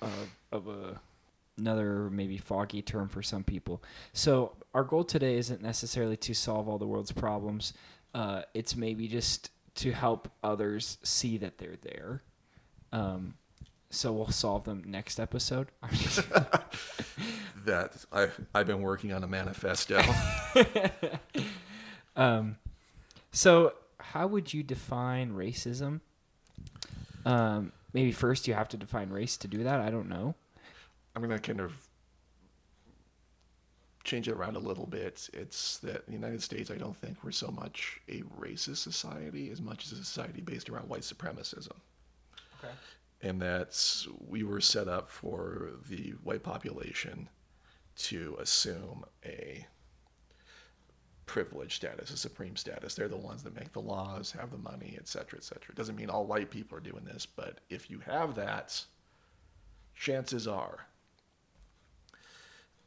[0.00, 1.00] of, of a
[1.58, 3.82] another maybe foggy term for some people.
[4.12, 7.72] So our goal today isn't necessarily to solve all the world's problems.
[8.14, 12.22] Uh, it's maybe just to help others see that they're there.
[12.92, 13.34] Um,
[13.90, 15.68] so we'll solve them next episode.
[17.64, 20.00] that I've I've been working on a manifesto.
[22.16, 22.56] um,
[23.32, 26.00] so how would you define racism?
[27.24, 29.80] Um, maybe first you have to define race to do that.
[29.80, 30.34] I don't know.
[31.14, 31.72] I'm gonna kind of
[34.04, 35.28] change it around a little bit.
[35.32, 39.50] It's that in the United States, I don't think we're so much a racist society
[39.50, 41.76] as much as a society based around white supremacism.
[42.62, 42.72] Okay
[43.22, 43.76] and that
[44.28, 47.28] we were set up for the white population
[47.96, 49.66] to assume a
[51.26, 52.94] privileged status, a supreme status.
[52.94, 55.70] They're the ones that make the laws, have the money, et cetera, et cetera.
[55.70, 58.84] It doesn't mean all white people are doing this, but if you have that,
[59.94, 60.86] chances are.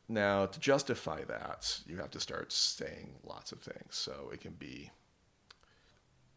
[0.08, 3.96] Now, to justify that, you have to start saying lots of things.
[3.96, 4.90] So it can be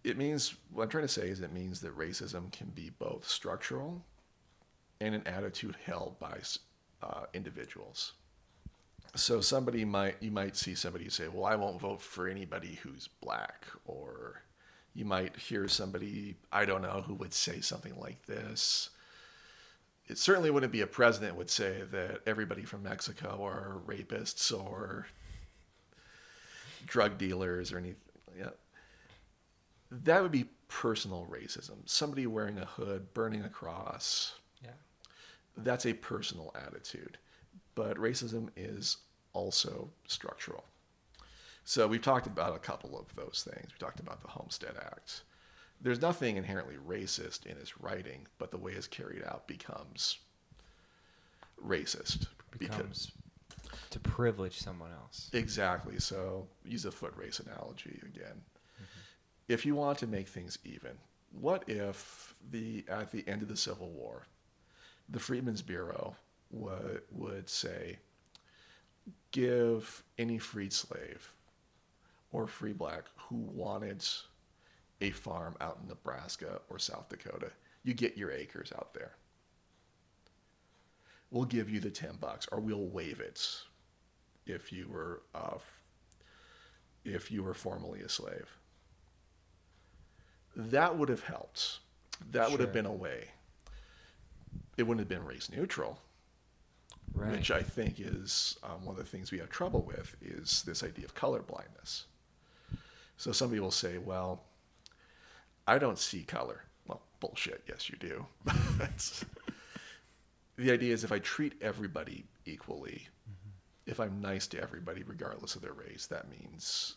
[0.04, 3.28] it means what I'm trying to say is it means that racism can be both
[3.28, 4.04] structural
[5.00, 6.38] and an attitude held by
[7.02, 8.12] uh, individuals.
[9.14, 13.09] So somebody might you might see somebody say, "Well, I won't vote for anybody who's
[13.09, 14.42] black," or
[14.94, 18.90] you might hear somebody I don't know who would say something like this.
[20.09, 25.07] It certainly wouldn't be a president would say that everybody from Mexico are rapists or
[26.87, 27.96] drug dealers or anything.
[28.37, 28.51] Yeah,
[29.90, 31.77] that would be personal racism.
[31.88, 34.35] Somebody wearing a hood, burning a cross.
[34.64, 34.70] Yeah.
[35.57, 37.18] That's a personal attitude.
[37.74, 38.98] But racism is
[39.32, 40.64] also structural.
[41.64, 43.70] So we've talked about a couple of those things.
[43.72, 45.22] We talked about the Homestead Act.
[45.80, 50.18] There's nothing inherently racist in his writing, but the way it's carried out becomes
[51.64, 52.26] racist.
[52.58, 53.12] Becomes
[53.90, 55.30] to privilege someone else.
[55.32, 55.98] Exactly.
[55.98, 58.35] So use a foot race analogy again.
[58.35, 59.00] Mm-hmm.
[59.48, 60.92] If you want to make things even,
[61.32, 64.26] what if the at the end of the Civil War,
[65.08, 66.14] the Freedmen's Bureau
[66.52, 67.98] would would say,
[69.32, 71.32] give any freed slave
[72.30, 74.04] or free black who wanted
[75.00, 77.50] a farm out in Nebraska or South Dakota,
[77.82, 79.12] you get your acres out there.
[81.30, 83.44] We'll give you the ten bucks, or we'll waive it
[84.46, 85.58] if you were uh,
[87.04, 88.56] if you were formerly a slave.
[90.54, 91.78] That would have helped.
[92.30, 93.28] That would have been a way.
[94.76, 95.98] It wouldn't have been race neutral,
[97.14, 97.33] Right.
[97.33, 100.83] which I think is um, one of the things we have trouble with is this
[100.83, 102.07] idea of color blindness.
[103.16, 104.42] So somebody will say, "Well,
[105.66, 107.62] I don't see color." Well, bullshit.
[107.68, 108.27] Yes, you do.
[110.57, 113.09] The idea is if I treat everybody equally,
[113.87, 116.96] if I'm nice to everybody regardless of their race, that means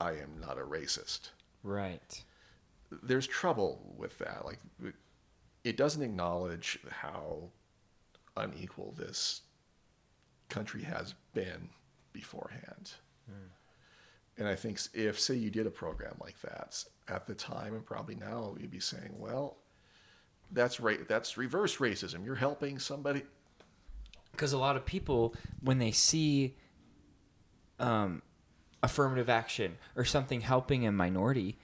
[0.00, 1.30] I am not a racist.
[1.62, 2.22] right.
[3.02, 4.44] There's trouble with that.
[4.44, 4.58] Like,
[5.64, 7.44] it doesn't acknowledge how
[8.36, 9.42] unequal this
[10.48, 11.68] country has been
[12.12, 12.92] beforehand.
[14.38, 17.84] And I think if, say, you did a program like that at the time and
[17.84, 19.58] probably now, you'd be saying, well,
[20.50, 21.06] that's right.
[21.06, 22.24] That's reverse racism.
[22.24, 23.22] You're helping somebody.
[24.32, 26.56] because a lot of people when they see
[27.78, 28.22] um,
[28.82, 31.58] affirmative action or something helping a minority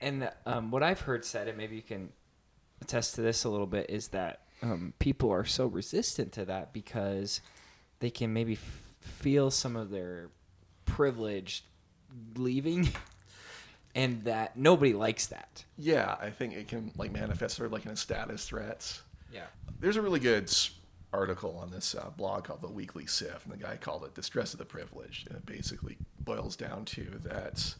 [0.00, 2.10] and um, what i've heard said and maybe you can
[2.80, 6.72] attest to this a little bit is that um, people are so resistant to that
[6.72, 7.40] because
[8.00, 10.28] they can maybe f- feel some of their
[10.86, 11.64] privilege
[12.36, 12.88] leaving
[13.94, 17.84] and that nobody likes that Yeah, I think it can like manifest sort of like
[17.84, 19.02] in a status threats.
[19.32, 19.46] yeah
[19.80, 20.50] There's a really good
[21.12, 24.22] article on this uh, blog called The Weekly Sift, and the guy called it the
[24.22, 25.28] stress of the Privileged.
[25.28, 27.74] And it basically boils down to that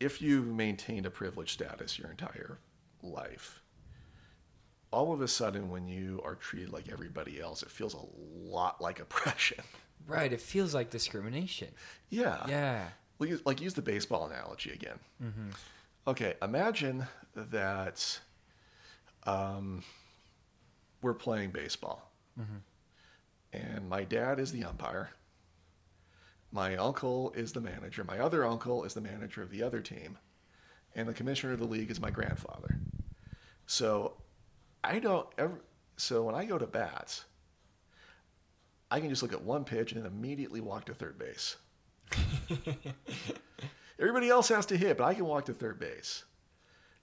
[0.00, 2.58] if you've maintained a privileged status your entire
[3.02, 3.60] life,
[4.90, 8.00] all of a sudden when you are treated like everybody else, it feels a
[8.48, 9.58] lot like oppression.
[10.06, 11.68] right it feels like discrimination
[12.08, 12.46] yeah.
[12.48, 12.86] yeah
[13.18, 14.98] Well, use- like use the baseball analogy again.
[16.06, 18.18] Okay, imagine that
[19.26, 19.82] um,
[21.02, 22.10] we're playing baseball,
[23.52, 25.10] and my dad is the umpire.
[26.52, 28.04] My uncle is the manager.
[28.04, 30.16] My other uncle is the manager of the other team,
[30.94, 32.78] and the commissioner of the league is my grandfather.
[33.66, 34.14] So
[34.88, 35.60] I don't ever.
[35.96, 37.24] So when I go to bats,
[38.90, 41.56] I can just look at one pitch and then immediately walk to third base.
[43.98, 46.24] Everybody else has to hit, but I can walk to third base.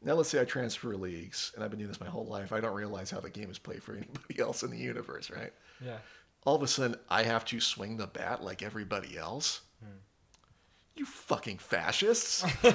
[0.02, 2.52] Now, let's say I transfer leagues, and I've been doing this my whole life.
[2.52, 5.54] I don't realize how the game is played for anybody else in the universe, right?
[5.84, 5.98] yeah
[6.44, 9.62] All of a sudden, I have to swing the bat like everybody else.
[10.96, 12.46] You fucking fascists!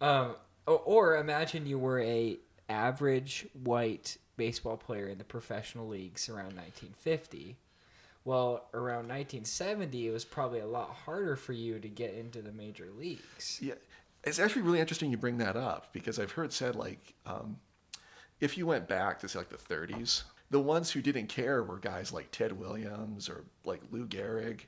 [0.00, 0.34] Um,
[0.66, 6.56] or, or imagine you were a average white baseball player in the professional leagues around
[6.56, 7.56] 1950.
[8.24, 12.52] Well, around 1970, it was probably a lot harder for you to get into the
[12.52, 13.58] major leagues.
[13.60, 13.74] yeah,
[14.24, 17.58] it's actually really interesting you bring that up because I've heard said like, um,
[18.40, 21.78] if you went back to say like the 30s, the ones who didn't care were
[21.78, 24.60] guys like Ted Williams or like Lou Gehrig.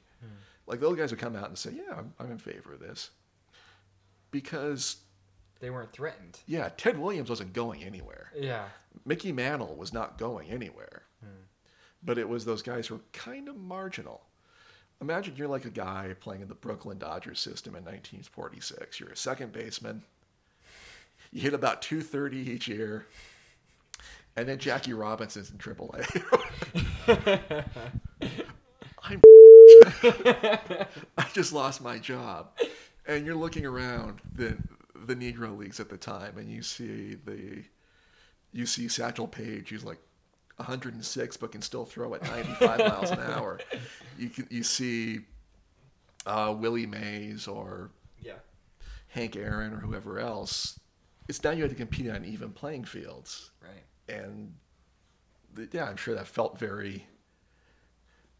[0.67, 3.11] Like those guys would come out and say, "Yeah, I'm, I'm in favor of this,"
[4.33, 4.97] because
[5.61, 6.39] They weren't threatened.
[6.47, 8.31] yeah, Ted Williams wasn't going anywhere.
[8.39, 8.67] Yeah.
[9.05, 11.03] Mickey Mantle was not going anywhere.
[11.21, 11.45] Hmm.
[12.03, 14.23] But it was those guys who were kind of marginal.
[15.01, 19.01] Imagine you're like a guy playing in the Brooklyn Dodgers system in 1946.
[19.01, 20.03] You're a second baseman.
[21.33, 23.07] You hit about 230 each year.
[24.37, 26.05] And then Jackie Robinson's in AAA.
[29.03, 29.23] I'm
[31.19, 32.51] I just lost my job.
[33.07, 34.57] And you're looking around the
[35.05, 37.63] the Negro leagues at the time and you see the
[38.53, 39.99] you see Satchel Paige, who's like
[40.57, 43.61] 106 but can still throw at 95 miles an hour.
[44.19, 45.21] You can you see
[46.25, 47.91] uh, Willie Mays or
[48.23, 48.39] Yeah.
[49.09, 50.79] Hank Aaron or whoever else.
[51.29, 54.17] It's now you have to compete on even playing fields, Right.
[54.17, 54.55] and
[55.55, 57.07] the, yeah, I'm sure that felt very.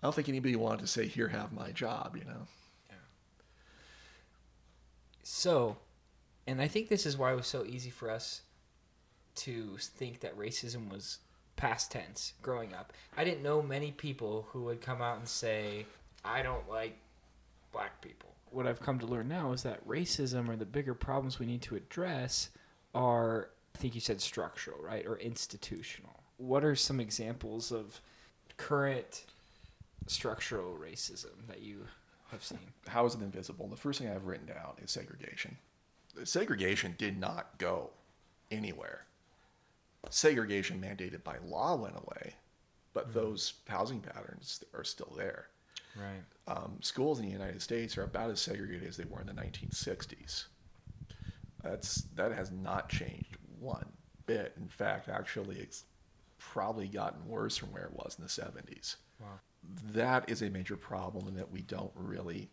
[0.03, 2.47] I don't think anybody wanted to say, "Here, have my job," you know.
[2.89, 2.97] Yeah.
[5.23, 5.77] So,
[6.47, 8.43] and I think this is why it was so easy for us
[9.37, 11.19] to think that racism was
[11.57, 12.93] past tense growing up.
[13.17, 15.87] I didn't know many people who would come out and say,
[16.25, 16.97] I don't like
[17.73, 18.31] black people.
[18.51, 21.63] What I've come to learn now is that racism or the bigger problems we need
[21.63, 22.51] to address
[22.95, 25.07] are, I think you said structural, right?
[25.07, 26.23] Or institutional.
[26.39, 28.01] What are some examples of
[28.57, 29.25] current
[30.07, 31.87] structural racism that you
[32.31, 32.59] have seen?
[32.87, 33.69] How is it invisible?
[33.69, 35.57] The first thing I've written down is segregation.
[36.25, 37.91] Segregation did not go
[38.51, 39.05] anywhere.
[40.11, 42.35] Segregation mandated by law went away,
[42.95, 45.49] but those housing patterns are still there.
[45.97, 46.57] Right.
[46.57, 49.33] Um, schools in the United States are about as segregated as they were in the
[49.33, 50.45] 1960s.
[51.63, 53.87] That's that has not changed one
[54.27, 54.53] bit.
[54.61, 55.85] In fact, actually, it's
[56.39, 58.97] probably gotten worse from where it was in the 70s.
[59.21, 59.41] Wow.
[59.93, 62.51] That is a major problem in that we don't really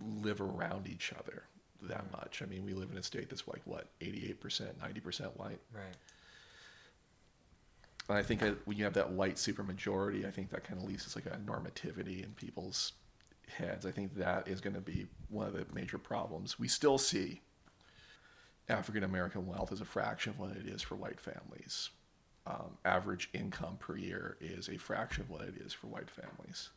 [0.00, 1.44] live around each other
[1.82, 2.42] that much.
[2.42, 5.60] I mean, we live in a state that's like what 88%, 90% white.
[5.72, 5.96] Right.
[8.08, 10.88] And I think that when you have that white supermajority, I think that kind of
[10.88, 12.92] leads to like a normativity in people's
[13.48, 13.84] heads.
[13.86, 16.58] I think that is going to be one of the major problems.
[16.58, 17.40] We still see
[18.68, 21.90] African American wealth as a fraction of what it is for white families.
[22.46, 26.70] Um, average income per year is a fraction of what it is for white families.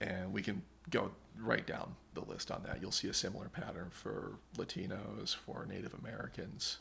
[0.00, 2.80] And we can go right down the list on that.
[2.80, 6.78] You'll see a similar pattern for Latinos, for Native Americans.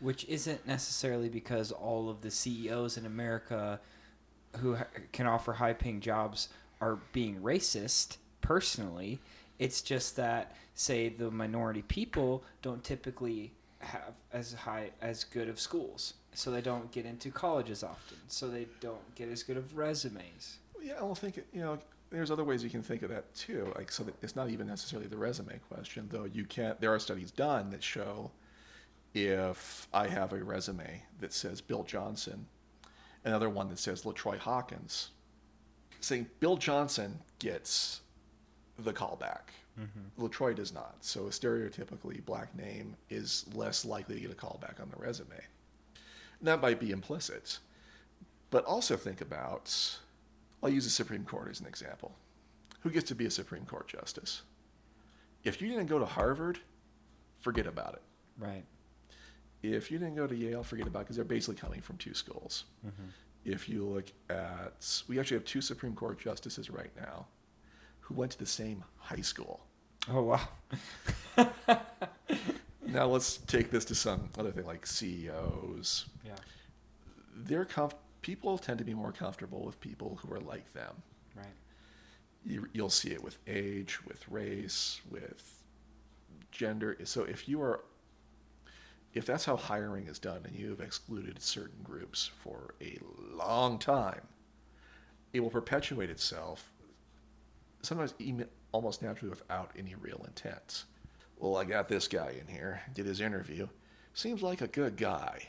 [0.00, 3.78] which isn't necessarily because all of the CEOs in America
[4.56, 4.76] who
[5.12, 6.48] can offer high paying jobs
[6.80, 9.20] are being racist personally.
[9.58, 15.60] It's just that, say, the minority people don't typically have as high as good of
[15.60, 19.76] schools, so they don't get into colleges often, so they don't get as good of
[19.76, 20.56] resumes.
[20.82, 21.78] Yeah, I will think you know.
[22.10, 23.72] There's other ways you can think of that too.
[23.76, 26.24] Like so, that it's not even necessarily the resume question, though.
[26.24, 26.80] You can't.
[26.80, 28.30] There are studies done that show
[29.14, 32.46] if I have a resume that says Bill Johnson,
[33.24, 35.10] another one that says LaTroy Hawkins,
[36.00, 38.00] saying Bill Johnson gets
[38.78, 39.50] the callback.
[39.78, 40.24] Mm-hmm.
[40.24, 40.96] LaTroy does not.
[41.00, 45.40] So a stereotypically black name is less likely to get a callback on the resume.
[46.38, 47.58] And that might be implicit.
[48.50, 49.98] But also think about,
[50.62, 52.12] I'll use the Supreme Court as an example.
[52.80, 54.42] Who gets to be a Supreme Court justice?
[55.44, 56.58] If you didn't go to Harvard,
[57.40, 58.02] forget about it.
[58.38, 58.64] Right.
[59.62, 62.14] If you didn't go to Yale, forget about it because they're basically coming from two
[62.14, 62.64] schools.
[62.86, 63.08] Mm-hmm.
[63.44, 67.26] If you look at, we actually have two Supreme Court justices right now
[68.00, 69.60] who went to the same high school.
[70.10, 70.48] Oh wow.
[72.92, 76.06] Now let's take this to some other thing like CEOs.
[76.24, 76.32] Yeah.
[77.36, 80.94] They're comf- people tend to be more comfortable with people who are like them.
[81.34, 81.46] Right.
[82.44, 85.62] You, you'll see it with age, with race, with
[86.50, 86.96] gender.
[87.04, 87.84] So if you are,
[89.14, 92.98] if that's how hiring is done, and you have excluded certain groups for a
[93.34, 94.22] long time,
[95.32, 96.72] it will perpetuate itself.
[97.82, 98.14] Sometimes
[98.72, 100.84] almost naturally without any real intent.
[101.38, 103.66] Well, I got this guy in here, did his interview.
[104.12, 105.48] Seems like a good guy.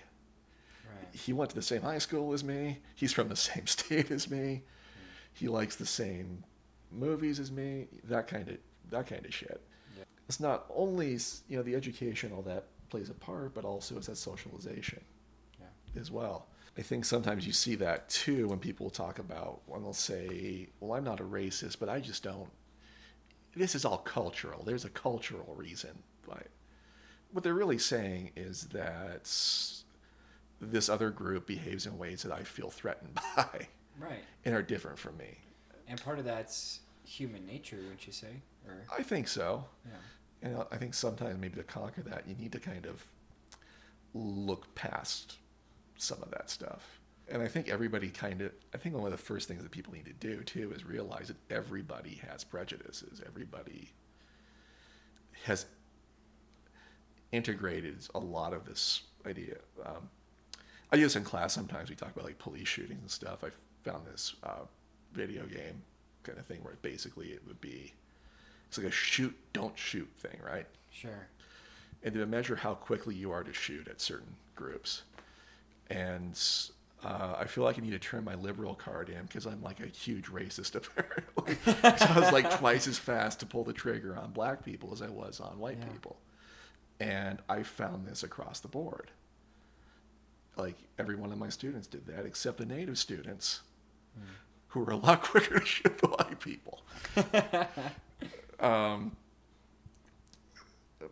[1.12, 2.80] He went to the same high school as me.
[2.96, 4.64] He's from the same state as me.
[5.34, 6.44] He likes the same
[6.92, 7.88] movies as me.
[8.06, 8.58] That kind of
[8.90, 9.62] that kind of shit.
[9.98, 10.04] Yeah.
[10.28, 14.08] It's not only you know the education all that plays a part, but also it's
[14.08, 15.02] that socialization
[15.60, 16.00] Yeah.
[16.02, 16.48] as well.
[16.78, 20.94] I think sometimes you see that too when people talk about when they'll say, "Well,
[20.98, 22.50] I'm not a racist, but I just don't."
[23.56, 24.64] This is all cultural.
[24.64, 26.04] There's a cultural reason.
[26.26, 26.48] But
[27.32, 29.28] what they're really saying is that
[30.62, 33.68] this other group behaves in ways that I feel threatened by
[34.00, 34.24] Right.
[34.46, 35.38] and are different from me.
[35.88, 38.42] And part of that's human nature, wouldn't you say?
[38.68, 39.66] Or I think so.
[39.86, 39.98] yeah.
[40.44, 43.04] And I think sometimes maybe to conquer that, you need to kind of
[44.14, 45.38] look past
[45.98, 47.00] some of that stuff.
[47.28, 49.94] And I think everybody kind of, I think one of the first things that people
[49.94, 53.22] need to do too is realize that everybody has prejudices.
[53.26, 53.90] Everybody
[55.44, 55.66] has
[57.32, 59.56] integrated a lot of this idea.
[59.86, 60.10] Um,
[60.92, 63.44] I use in class sometimes we talk about like police shootings and stuff.
[63.44, 63.50] I
[63.90, 64.66] found this uh,
[65.14, 65.82] video game
[66.24, 67.94] kind of thing where basically it would be
[68.68, 70.68] it's like a shoot don't shoot thing, right?
[70.92, 71.28] Sure.
[72.04, 75.04] And to measure how quickly you are to shoot at certain groups.
[75.90, 76.40] And
[77.04, 79.80] Uh, I feel like I need to turn my liberal card in because I'm like
[79.80, 81.56] a huge racist apparently.
[81.98, 85.02] so I was like twice as fast to pull the trigger on black people as
[85.02, 85.88] I was on white Yeah.
[85.88, 86.18] people.
[87.00, 89.10] And I found this across the board.
[90.58, 93.62] Like every one of my students did that, except the native students,
[94.68, 96.82] who were a lot quicker to shoot the white people.
[98.60, 99.16] um,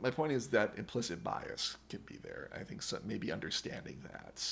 [0.02, 2.50] my point is that implicit bias can be there.
[2.54, 4.46] I think so, maybe understanding that,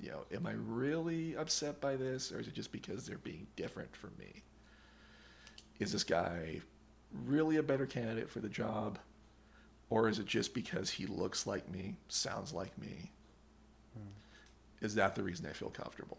[0.00, 3.46] you know, am I really upset by this, or is it just because they're being
[3.56, 4.42] different from me?
[5.78, 6.60] Is this guy
[7.24, 8.98] really a better candidate for the job,
[9.90, 13.10] or is it just because he looks like me, sounds like me?
[14.84, 16.18] Is that the reason I feel comfortable?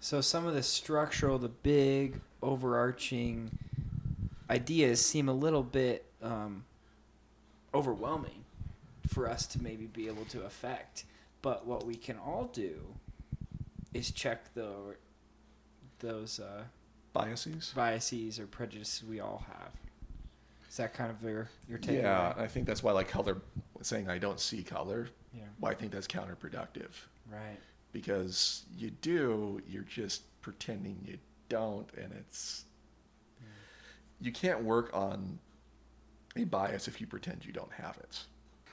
[0.00, 3.56] So some of the structural, the big overarching
[4.50, 6.64] ideas seem a little bit um,
[7.72, 8.44] overwhelming
[9.08, 11.04] for us to maybe be able to affect.
[11.42, 12.82] But what we can all do
[13.94, 14.96] is check the
[16.00, 16.64] those uh,
[17.12, 17.72] Biases?
[17.74, 19.70] biases or prejudices we all have.
[20.68, 22.02] Is that kind of your your take?
[22.02, 23.38] Yeah, I think that's why like color
[23.80, 25.08] saying I don't see color.
[25.36, 25.44] Yeah.
[25.60, 26.90] Why I think that's counterproductive.
[27.30, 27.58] Right.
[27.92, 31.18] Because you do, you're just pretending you
[31.48, 32.64] don't, and it's
[33.40, 33.46] hmm.
[34.20, 35.38] you can't work on
[36.36, 38.20] a bias if you pretend you don't have it.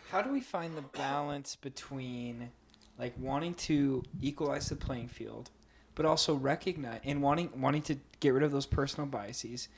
[0.10, 2.52] How do we find the balance between
[3.00, 5.50] like wanting to equalize the playing field,
[5.96, 9.70] but also recognize and wanting wanting to get rid of those personal biases,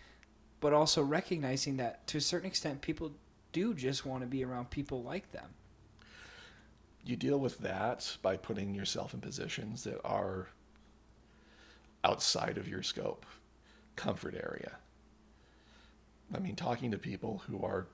[0.59, 3.11] but also recognizing that to a certain extent people
[3.51, 5.53] do just want to be around people like them.
[7.05, 10.47] You deal with that by putting yourself in positions that are
[12.03, 13.25] outside of your scope,
[13.95, 14.71] comfort area.
[16.33, 17.87] I mean, talking to people who are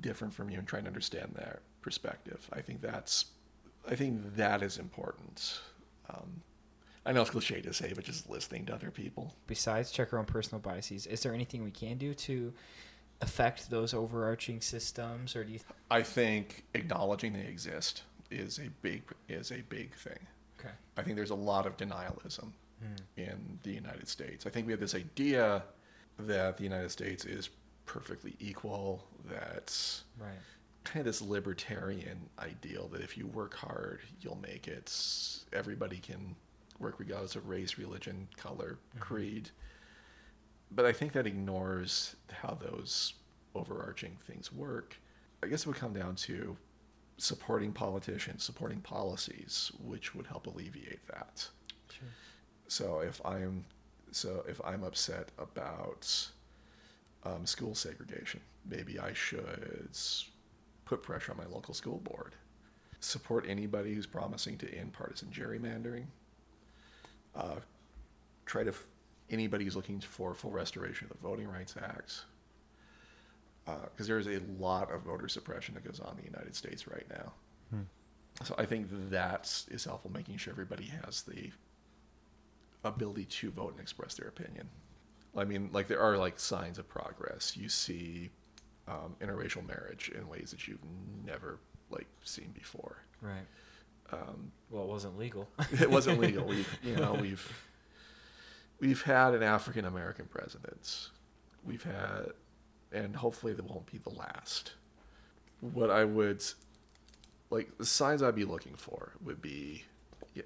[0.00, 2.48] different from you and trying to understand their perspective.
[2.52, 3.26] I think that's,
[3.88, 5.60] I think that is important.
[6.08, 6.42] Um,
[7.04, 9.34] I know it's cliche to say, but just listening to other people.
[9.48, 12.52] Besides check our own personal biases, is there anything we can do to
[13.20, 15.58] affect those overarching systems or do you
[15.90, 20.18] I think acknowledging they exist is a big is a big thing.
[20.58, 20.74] Okay.
[20.96, 22.96] I think there's a lot of denialism hmm.
[23.16, 24.46] in the United States.
[24.46, 25.62] I think we have this idea
[26.18, 27.50] that the United States is
[27.84, 30.38] perfectly equal, that's Right.
[30.84, 34.92] kind of this libertarian ideal that if you work hard, you'll make it.
[35.52, 36.34] Everybody can
[36.78, 38.98] work regardless of race, religion, color, mm-hmm.
[38.98, 39.50] creed.
[40.70, 43.14] But I think that ignores how those
[43.54, 44.96] overarching things work.
[45.42, 46.56] I guess it would come down to
[47.18, 51.48] supporting politicians, supporting policies, which would help alleviate that.
[51.90, 52.08] Sure.
[52.68, 53.64] So if I'm
[54.10, 56.28] so if I'm upset about
[57.24, 59.90] um, school segregation, maybe I should
[60.84, 62.34] put pressure on my local school board.
[63.00, 66.06] Support anybody who's promising to end partisan gerrymandering.
[67.34, 67.56] Uh,
[68.46, 68.86] try to f-
[69.28, 72.24] anybody who's looking for full restoration of the Voting Rights Act.
[73.66, 76.86] Because there is a lot of voter suppression that goes on in the United States
[76.86, 77.32] right now.
[78.44, 81.50] So I think that is helpful, making sure everybody has the
[82.84, 84.68] ability to vote and express their opinion.
[85.36, 87.56] I mean, like there are like signs of progress.
[87.56, 88.30] You see
[88.88, 90.84] um, interracial marriage in ways that you've
[91.24, 91.58] never
[91.90, 92.98] like seen before.
[93.20, 93.46] Right.
[94.12, 95.48] Um, Well, it wasn't legal.
[95.80, 96.44] it wasn't legal.
[96.48, 97.66] We've you know we've
[98.80, 101.08] we've had an African American president.
[101.64, 102.32] We've had,
[102.92, 104.74] and hopefully that won't be the last.
[105.60, 106.44] What I would
[107.50, 109.84] like the signs I'd be looking for would be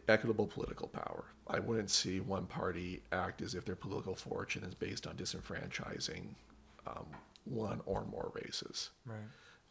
[0.08, 1.24] equitable political power.
[1.46, 6.26] I wouldn't see one party act as if their political fortune is based on disenfranchising
[6.86, 7.06] um,
[7.44, 8.90] one or more races.
[9.04, 9.18] right.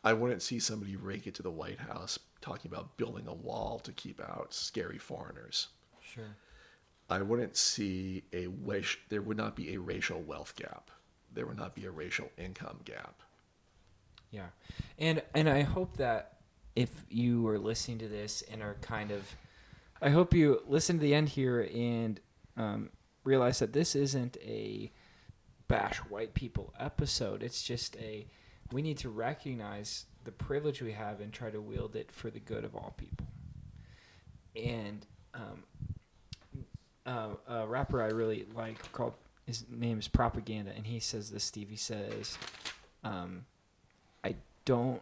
[0.03, 3.80] I wouldn't see somebody rake it to the White House talking about building a wall
[3.80, 5.67] to keep out scary foreigners.
[6.01, 6.38] Sure.
[7.09, 8.99] I wouldn't see a wish.
[9.09, 10.89] There would not be a racial wealth gap.
[11.34, 13.21] There would not be a racial income gap.
[14.32, 14.47] Yeah,
[14.97, 16.38] and and I hope that
[16.75, 19.23] if you are listening to this and are kind of,
[20.01, 22.19] I hope you listen to the end here and
[22.57, 22.89] um,
[23.23, 24.91] realize that this isn't a
[25.67, 27.43] bash white people episode.
[27.43, 28.27] It's just a
[28.71, 32.39] we need to recognize the privilege we have and try to wield it for the
[32.39, 33.25] good of all people.
[34.55, 35.63] And um,
[37.05, 39.13] uh, a rapper I really like called
[39.49, 41.43] his name is Propaganda, and he says this.
[41.43, 42.37] Stevie says,
[43.03, 43.45] um,
[44.23, 45.01] "I don't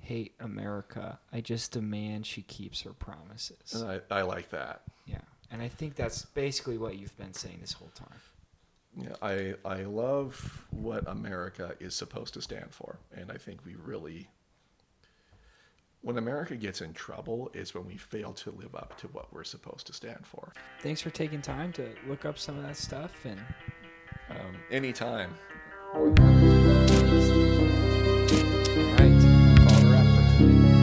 [0.00, 1.20] hate America.
[1.32, 4.82] I just demand she keeps her promises." And I, I like that.
[5.06, 5.20] yeah,
[5.52, 8.20] and I think that's basically what you've been saying this whole time.
[8.96, 13.76] Yeah, I I love what America is supposed to stand for, and I think we
[13.76, 14.28] really
[16.02, 19.44] when America gets in trouble is when we fail to live up to what we're
[19.44, 20.52] supposed to stand for.
[20.82, 23.40] Thanks for taking time to look up some of that stuff and
[24.30, 25.34] Um, anytime.
[25.94, 26.16] All right,
[29.58, 30.74] call it a wrap for today.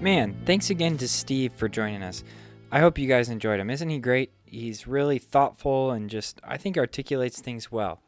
[0.00, 2.24] Man, thanks again to Steve for joining us.
[2.72, 3.68] I hope you guys enjoyed him.
[3.68, 4.30] Isn't he great?
[4.46, 8.00] He's really thoughtful and just, I think, articulates things well.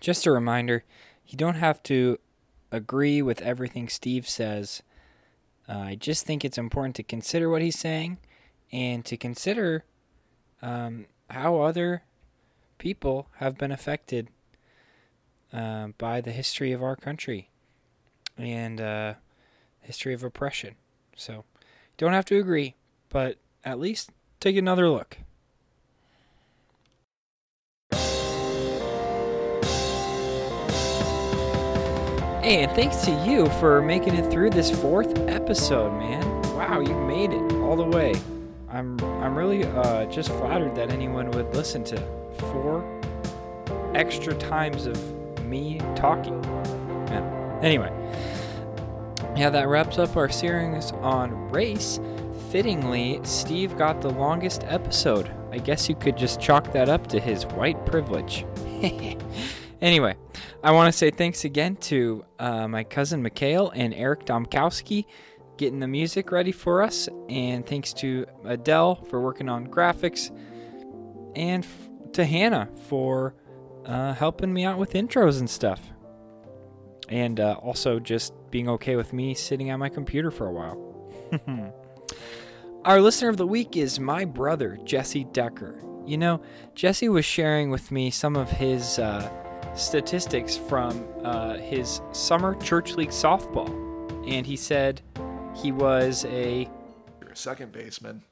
[0.00, 0.84] Just a reminder
[1.26, 2.18] you don't have to
[2.72, 4.82] agree with everything Steve says.
[5.68, 8.18] Uh, I just think it's important to consider what he's saying
[8.72, 9.84] and to consider
[10.62, 12.02] um, how other
[12.78, 14.28] people have been affected
[15.52, 17.50] uh, by the history of our country
[18.36, 19.14] and uh,
[19.80, 20.76] history of oppression.
[21.16, 21.44] So,
[21.96, 22.76] don't have to agree,
[23.08, 24.10] but at least
[24.40, 25.18] take another look.
[32.48, 36.24] Hey, and thanks to you for making it through this fourth episode, man.
[36.56, 38.14] Wow, you made it all the way.
[38.70, 42.00] I'm I'm really uh, just flattered that anyone would listen to
[42.38, 43.02] four
[43.92, 46.42] extra times of me talking.
[47.08, 47.60] Yeah.
[47.60, 47.92] Anyway,
[49.36, 52.00] yeah, that wraps up our series on race.
[52.50, 55.30] Fittingly, Steve got the longest episode.
[55.52, 58.46] I guess you could just chalk that up to his white privilege.
[59.80, 60.16] anyway,
[60.62, 65.06] I want to say thanks again to uh, my cousin Mikhail and Eric Domkowski
[65.56, 70.30] getting the music ready for us, and thanks to Adele for working on graphics,
[71.36, 73.34] and f- to Hannah for
[73.84, 75.80] uh, helping me out with intros and stuff,
[77.08, 80.84] and uh, also just being okay with me sitting at my computer for a while.
[82.84, 85.82] Our listener of the week is my brother, Jesse Decker.
[86.06, 86.40] You know,
[86.74, 89.28] Jesse was sharing with me some of his uh,
[89.78, 93.68] statistics from uh, his summer church league softball,
[94.28, 95.00] and he said
[95.54, 96.68] he was a
[97.34, 98.22] second baseman.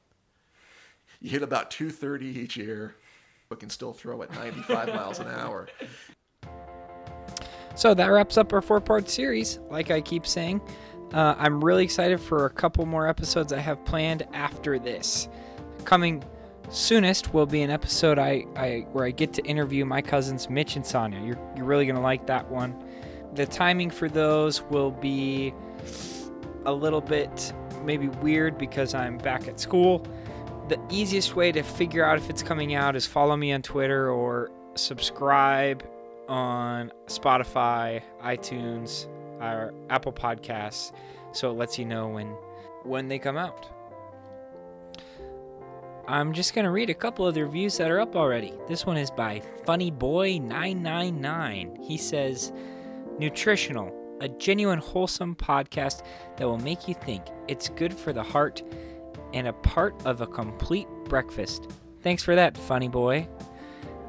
[1.21, 2.95] You hit about 230 each year,
[3.49, 5.67] but can still throw at 95 miles an hour.
[7.75, 9.59] So that wraps up our four part series.
[9.69, 10.61] Like I keep saying,
[11.13, 15.29] uh, I'm really excited for a couple more episodes I have planned after this.
[15.85, 16.23] Coming
[16.69, 20.75] soonest will be an episode I, I where I get to interview my cousins Mitch
[20.75, 21.19] and Sonia.
[21.19, 22.75] You're, you're really to like that one.
[23.33, 25.53] The timing for those will be
[26.65, 27.53] a little bit
[27.83, 30.05] maybe weird because I'm back at school.
[30.67, 34.09] The easiest way to figure out if it's coming out is follow me on Twitter
[34.09, 35.87] or subscribe
[36.27, 39.07] on Spotify, iTunes,
[39.39, 40.91] or Apple Podcasts,
[41.31, 42.27] so it lets you know when
[42.83, 43.76] when they come out.
[46.09, 48.53] I'm just gonna read a couple of the reviews that are up already.
[48.69, 51.83] This one is by FunnyBoy999.
[51.83, 52.53] He says,
[53.19, 53.91] "Nutritional,
[54.21, 56.03] a genuine wholesome podcast
[56.37, 57.23] that will make you think.
[57.49, 58.63] It's good for the heart
[59.33, 61.67] and a part of a complete breakfast."
[62.03, 63.27] Thanks for that, Funny Boy.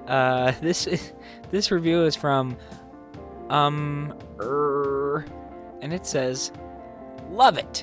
[0.06, 1.12] Uh, this is,
[1.50, 2.56] this review is from
[3.50, 5.24] um er,
[5.82, 6.52] and it says,
[7.28, 7.82] "Love it."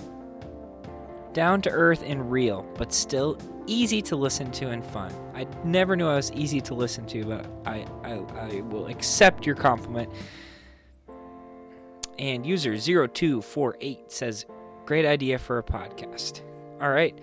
[1.34, 3.38] Down to earth and real, but still
[3.68, 5.14] easy to listen to and fun.
[5.34, 9.46] I never knew I was easy to listen to, but I I, I will accept
[9.46, 10.10] your compliment.
[12.18, 14.46] And user 0248 says,
[14.86, 16.42] "Great idea for a podcast."
[16.82, 17.18] All right.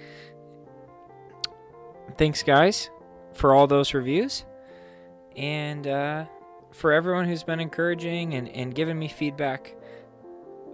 [2.18, 2.90] Thanks guys
[3.32, 4.44] for all those reviews
[5.36, 6.24] and uh,
[6.72, 9.74] for everyone who's been encouraging and, and giving me feedback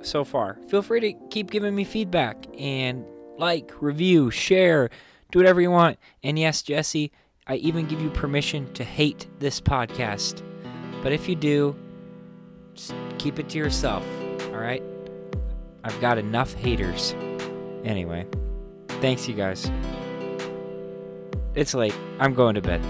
[0.03, 0.59] so far.
[0.69, 3.05] Feel free to keep giving me feedback and
[3.37, 4.91] like, review, share,
[5.31, 5.99] do whatever you want.
[6.23, 7.13] And yes, Jesse,
[7.47, 10.43] I even give you permission to hate this podcast.
[11.03, 11.77] But if you do,
[13.19, 14.07] keep it to yourself,
[14.47, 14.83] all right?
[15.85, 17.15] I've got enough haters.
[17.85, 18.27] Anyway,
[19.01, 19.71] thanks, you guys.
[21.55, 21.95] It's late.
[22.19, 22.83] I'm going to bed.